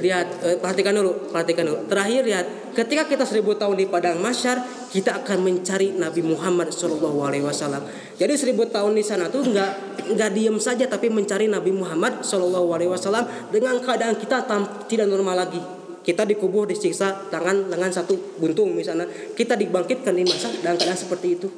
lihat 0.00 0.26
eh, 0.46 0.56
perhatikan 0.56 0.94
dulu 0.96 1.32
perhatikan 1.34 1.66
dulu. 1.66 1.84
Terakhir 1.90 2.22
lihat 2.24 2.46
ketika 2.72 3.04
kita 3.10 3.24
seribu 3.26 3.58
tahun 3.58 3.76
di 3.76 3.86
padang 3.90 4.22
masyar 4.22 4.62
kita 4.94 5.22
akan 5.22 5.44
mencari 5.44 5.92
Nabi 5.94 6.22
Muhammad 6.22 6.70
Shallallahu 6.70 7.18
Alaihi 7.26 7.44
Wasallam. 7.44 7.82
Jadi 8.16 8.34
seribu 8.38 8.70
tahun 8.70 8.94
di 8.94 9.04
sana 9.04 9.26
tuh 9.28 9.44
nggak 9.44 9.70
nggak 10.14 10.30
diem 10.30 10.56
saja 10.62 10.86
tapi 10.86 11.10
mencari 11.10 11.50
Nabi 11.50 11.74
Muhammad 11.74 12.22
Shallallahu 12.22 12.68
Alaihi 12.70 12.90
Wasallam 12.90 13.26
dengan 13.50 13.76
keadaan 13.82 14.14
kita 14.14 14.46
tidak 14.86 15.06
normal 15.06 15.46
lagi. 15.46 15.60
Kita 16.00 16.24
dikubur 16.24 16.64
disiksa 16.64 17.28
tangan 17.28 17.68
dengan 17.68 17.92
satu 17.92 18.40
buntung 18.40 18.72
misalnya. 18.72 19.04
Kita 19.36 19.52
dibangkitkan 19.58 20.16
di 20.16 20.24
masa 20.24 20.48
dalam 20.64 20.80
keadaan 20.80 20.96
seperti 20.96 21.28
itu. 21.36 21.48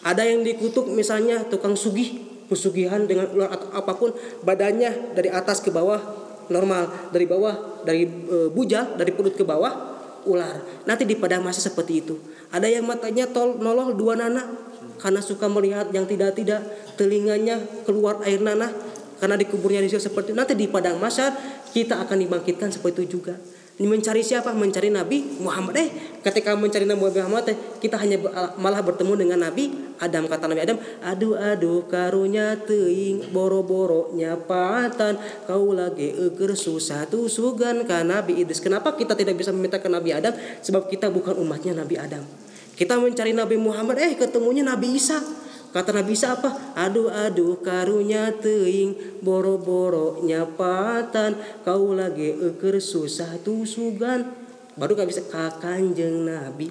Ada 0.00 0.24
yang 0.24 0.46
dikutuk 0.46 0.88
misalnya 0.88 1.44
tukang 1.50 1.76
sugih 1.76 2.30
pesugihan 2.50 3.06
dengan 3.06 3.30
ular 3.30 3.54
atau 3.54 3.68
apa 3.70 3.92
pun 3.94 4.10
badannya 4.42 5.14
dari 5.14 5.30
atas 5.30 5.62
ke 5.62 5.70
bawah 5.70 6.19
normal. 6.50 7.10
Dari 7.14 7.24
bawah 7.24 7.82
dari 7.86 8.04
e, 8.04 8.36
bujal 8.52 8.98
dari 8.98 9.14
perut 9.14 9.38
ke 9.38 9.46
bawah 9.46 9.72
ular. 10.28 10.84
Nanti 10.84 11.08
di 11.08 11.16
padang 11.16 11.46
masa 11.46 11.62
seperti 11.62 12.04
itu. 12.04 12.18
Ada 12.50 12.68
yang 12.68 12.84
matanya 12.84 13.30
tol 13.30 13.56
nolol 13.56 13.96
dua 13.96 14.18
nana 14.18 14.44
karena 15.00 15.24
suka 15.24 15.48
melihat 15.48 15.88
yang 15.94 16.04
tidak 16.04 16.36
tidak 16.36 16.60
telinganya 17.00 17.56
keluar 17.86 18.20
air 18.26 18.42
nanah. 18.42 18.74
Karena 19.20 19.36
dikuburnya 19.36 19.84
di 19.84 19.88
seperti 19.92 20.32
itu. 20.32 20.36
Nanti 20.36 20.56
di 20.56 20.64
padang 20.66 20.96
masa 20.96 21.32
kita 21.70 22.00
akan 22.02 22.24
dibangkitkan 22.24 22.72
seperti 22.72 23.04
itu 23.06 23.20
juga 23.20 23.36
mencari 23.88 24.20
siapa? 24.20 24.52
Mencari 24.52 24.92
Nabi 24.92 25.40
Muhammad. 25.40 25.76
Eh, 25.80 25.88
ketika 26.20 26.52
mencari 26.52 26.84
Nabi 26.84 27.00
Muhammad, 27.00 27.48
eh, 27.48 27.56
kita 27.80 27.96
hanya 27.96 28.20
malah 28.60 28.84
bertemu 28.84 29.16
dengan 29.16 29.40
Nabi 29.48 29.96
Adam. 29.96 30.28
Kata 30.28 30.48
Nabi 30.48 30.60
Adam, 30.64 30.76
aduh 31.00 31.36
aduh 31.36 31.88
karunya 31.88 32.60
teing 32.60 33.32
boro-boro 33.32 34.12
nyapatan 34.12 35.16
kau 35.48 35.72
lagi 35.72 36.12
eger 36.12 36.52
susah 36.56 37.08
tuh 37.08 37.28
sugan 37.28 37.84
Nabi 37.84 38.40
Idris. 38.44 38.60
Kenapa 38.60 38.92
kita 38.96 39.16
tidak 39.16 39.40
bisa 39.40 39.52
meminta 39.52 39.80
ke 39.80 39.88
Nabi 39.88 40.12
Adam? 40.12 40.32
Sebab 40.60 40.88
kita 40.92 41.08
bukan 41.08 41.36
umatnya 41.40 41.72
Nabi 41.72 41.96
Adam. 41.96 42.24
Kita 42.76 42.96
mencari 42.96 43.36
Nabi 43.36 43.60
Muhammad, 43.60 44.00
eh 44.00 44.16
ketemunya 44.16 44.64
Nabi 44.64 44.96
Isa. 44.96 45.20
Kata 45.70 45.94
Nabi 45.94 46.18
Isa 46.18 46.34
apa? 46.34 46.74
Aduh 46.74 47.06
aduh 47.06 47.62
karunya 47.62 48.34
teing 48.34 49.22
boro-boro 49.22 50.18
nyapatan 50.26 51.38
kau 51.62 51.94
lagi 51.94 52.34
eker 52.34 52.82
susah 52.82 53.38
tusugan. 53.46 54.34
Baru 54.74 54.98
gak 54.98 55.06
bisa 55.06 55.22
kakanjeng 55.30 56.26
Nabi. 56.26 56.70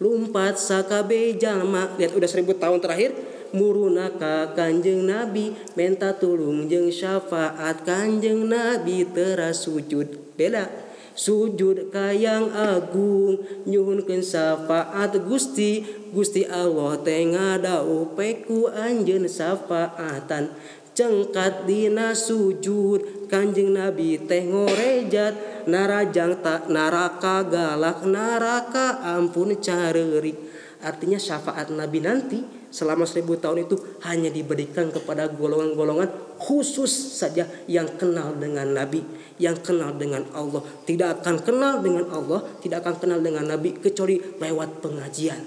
Lumpat 0.00 0.56
sakabe 0.56 1.36
jalma. 1.36 1.92
Lihat 2.00 2.16
udah 2.16 2.28
seribu 2.28 2.56
tahun 2.56 2.80
terakhir 2.80 3.12
muruna 3.52 4.08
ka 4.16 4.56
kanjeng 4.56 5.04
Nabi. 5.04 5.52
Menta 5.76 6.16
tulung 6.16 6.66
jeng 6.72 6.88
syafaat 6.88 7.84
kanjeng 7.84 8.48
Nabi 8.48 9.04
teras 9.12 9.68
sujud 9.68 10.36
beda 10.40 10.81
sujud 11.16 11.92
kayang 11.92 12.52
agung 12.52 13.40
nyuhunkeun 13.68 14.24
syafaat 14.24 15.16
Gusti. 15.24 15.84
Gusti 16.12 16.44
Allah 16.44 17.00
tengah 17.00 17.56
dau 17.60 18.12
peku 18.12 18.68
anjeun 18.68 19.24
syafaatan. 19.28 20.52
Cengkat 20.92 21.64
dina 21.64 22.12
sujud 22.12 23.28
kanjeng 23.32 23.72
Nabi 23.72 24.20
teh 24.28 24.44
ngorejat. 24.44 25.64
Narajang 25.64 26.42
tak 26.42 26.66
naraka 26.68 27.46
galak 27.46 28.02
naraka 28.02 28.98
ampun 29.14 29.56
careri 29.62 30.34
artinya 30.82 31.16
syafaat 31.16 31.70
Nabi 31.70 32.02
nanti 32.02 32.61
selama 32.72 33.04
seribu 33.04 33.36
tahun 33.36 33.68
itu 33.68 33.76
hanya 34.08 34.32
diberikan 34.32 34.88
kepada 34.88 35.28
golongan-golongan 35.28 36.08
khusus 36.40 36.88
saja 36.90 37.44
yang 37.68 37.84
kenal 38.00 38.32
dengan 38.32 38.72
Nabi 38.72 39.04
yang 39.36 39.60
kenal 39.60 39.92
dengan 39.94 40.24
Allah. 40.32 40.64
Tidak 40.88 41.20
akan 41.20 41.36
kenal 41.44 41.84
dengan 41.84 42.08
Allah 42.08 42.40
tidak 42.64 42.82
akan 42.82 42.96
kenal 42.96 43.20
dengan 43.20 43.44
Nabi 43.44 43.76
kecuali 43.76 44.16
lewat 44.18 44.80
pengajian. 44.80 45.38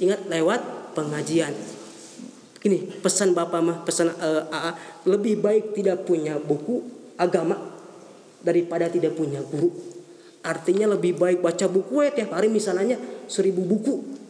Ingat 0.00 0.26
lewat 0.32 0.60
pengajian. 0.96 1.52
Ini 2.62 3.02
pesan 3.04 3.36
bapak 3.36 3.60
mah 3.60 3.78
pesan 3.84 4.08
uh, 4.16 4.48
AA 4.48 4.72
lebih 5.10 5.44
baik 5.44 5.76
tidak 5.76 6.08
punya 6.08 6.40
buku 6.40 6.80
agama 7.20 7.58
daripada 8.40 8.88
tidak 8.88 9.12
punya 9.12 9.44
guru. 9.44 9.70
Artinya 10.42 10.90
lebih 10.90 11.20
baik 11.20 11.44
baca 11.44 11.66
buku 11.68 12.06
ya 12.06 12.10
tiap 12.10 12.34
hari 12.34 12.50
misalnya 12.50 12.98
seribu 13.30 13.62
buku 13.62 14.21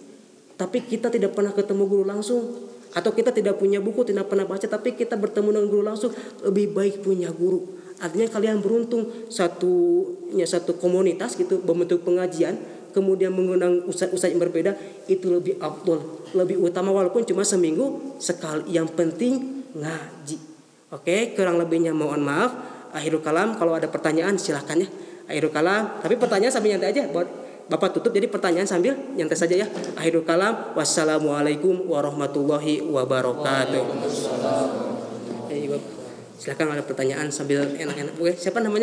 tapi 0.62 0.78
kita 0.86 1.10
tidak 1.10 1.34
pernah 1.34 1.50
ketemu 1.50 1.90
guru 1.90 2.06
langsung. 2.06 2.70
Atau 2.94 3.10
kita 3.10 3.34
tidak 3.34 3.58
punya 3.58 3.82
buku 3.82 4.06
tidak 4.06 4.30
pernah 4.30 4.46
baca 4.46 4.62
tapi 4.62 4.94
kita 4.94 5.18
bertemu 5.18 5.58
dengan 5.58 5.66
guru 5.66 5.82
langsung 5.82 6.14
lebih 6.46 6.70
baik 6.70 7.02
punya 7.02 7.34
guru. 7.34 7.66
Artinya 7.98 8.30
kalian 8.30 8.62
beruntung. 8.62 9.26
Satunya 9.26 10.46
satu 10.46 10.78
komunitas 10.78 11.34
gitu 11.34 11.58
membentuk 11.66 12.06
pengajian 12.06 12.62
kemudian 12.94 13.32
mengundang 13.32 13.82
ustadz-ustadz 13.88 14.36
yang 14.36 14.42
berbeda 14.44 14.76
itu 15.10 15.34
lebih 15.34 15.58
abdul 15.58 15.98
lebih 16.30 16.62
utama. 16.62 16.94
Walaupun 16.94 17.26
cuma 17.26 17.42
seminggu 17.42 18.14
sekali. 18.22 18.70
Yang 18.70 18.94
penting 18.94 19.66
ngaji. 19.74 20.38
Oke 20.94 21.34
kurang 21.34 21.58
lebihnya 21.58 21.90
mohon 21.90 22.22
maaf. 22.22 22.54
Akhirul 22.94 23.24
kalam 23.24 23.58
kalau 23.58 23.74
ada 23.74 23.90
pertanyaan 23.90 24.38
silahkan 24.38 24.78
ya. 24.78 24.86
Akhirul 25.26 25.50
kalam, 25.50 25.98
tapi 26.04 26.20
pertanyaan 26.20 26.52
sambil 26.52 26.76
nyantai 26.76 26.92
aja 26.92 27.08
buat 27.08 27.41
Bapak 27.72 27.96
tutup 27.96 28.12
jadi 28.12 28.28
pertanyaan 28.28 28.68
sambil 28.68 28.92
nyantai 29.16 29.32
saja 29.32 29.56
ya. 29.56 29.66
Akhirul 29.96 30.28
kalam. 30.28 30.76
Wassalamualaikum 30.76 31.88
warahmatullahi 31.88 32.84
wabarakatuh. 32.84 33.84
Eh, 35.48 35.72
Bapak. 35.72 36.02
Silakan 36.36 36.74
ada 36.74 36.84
pertanyaan 36.84 37.32
sambil 37.32 37.64
enak-enak. 37.72 38.18
Oke, 38.18 38.34
siapa 38.36 38.58
namanya? 38.60 38.80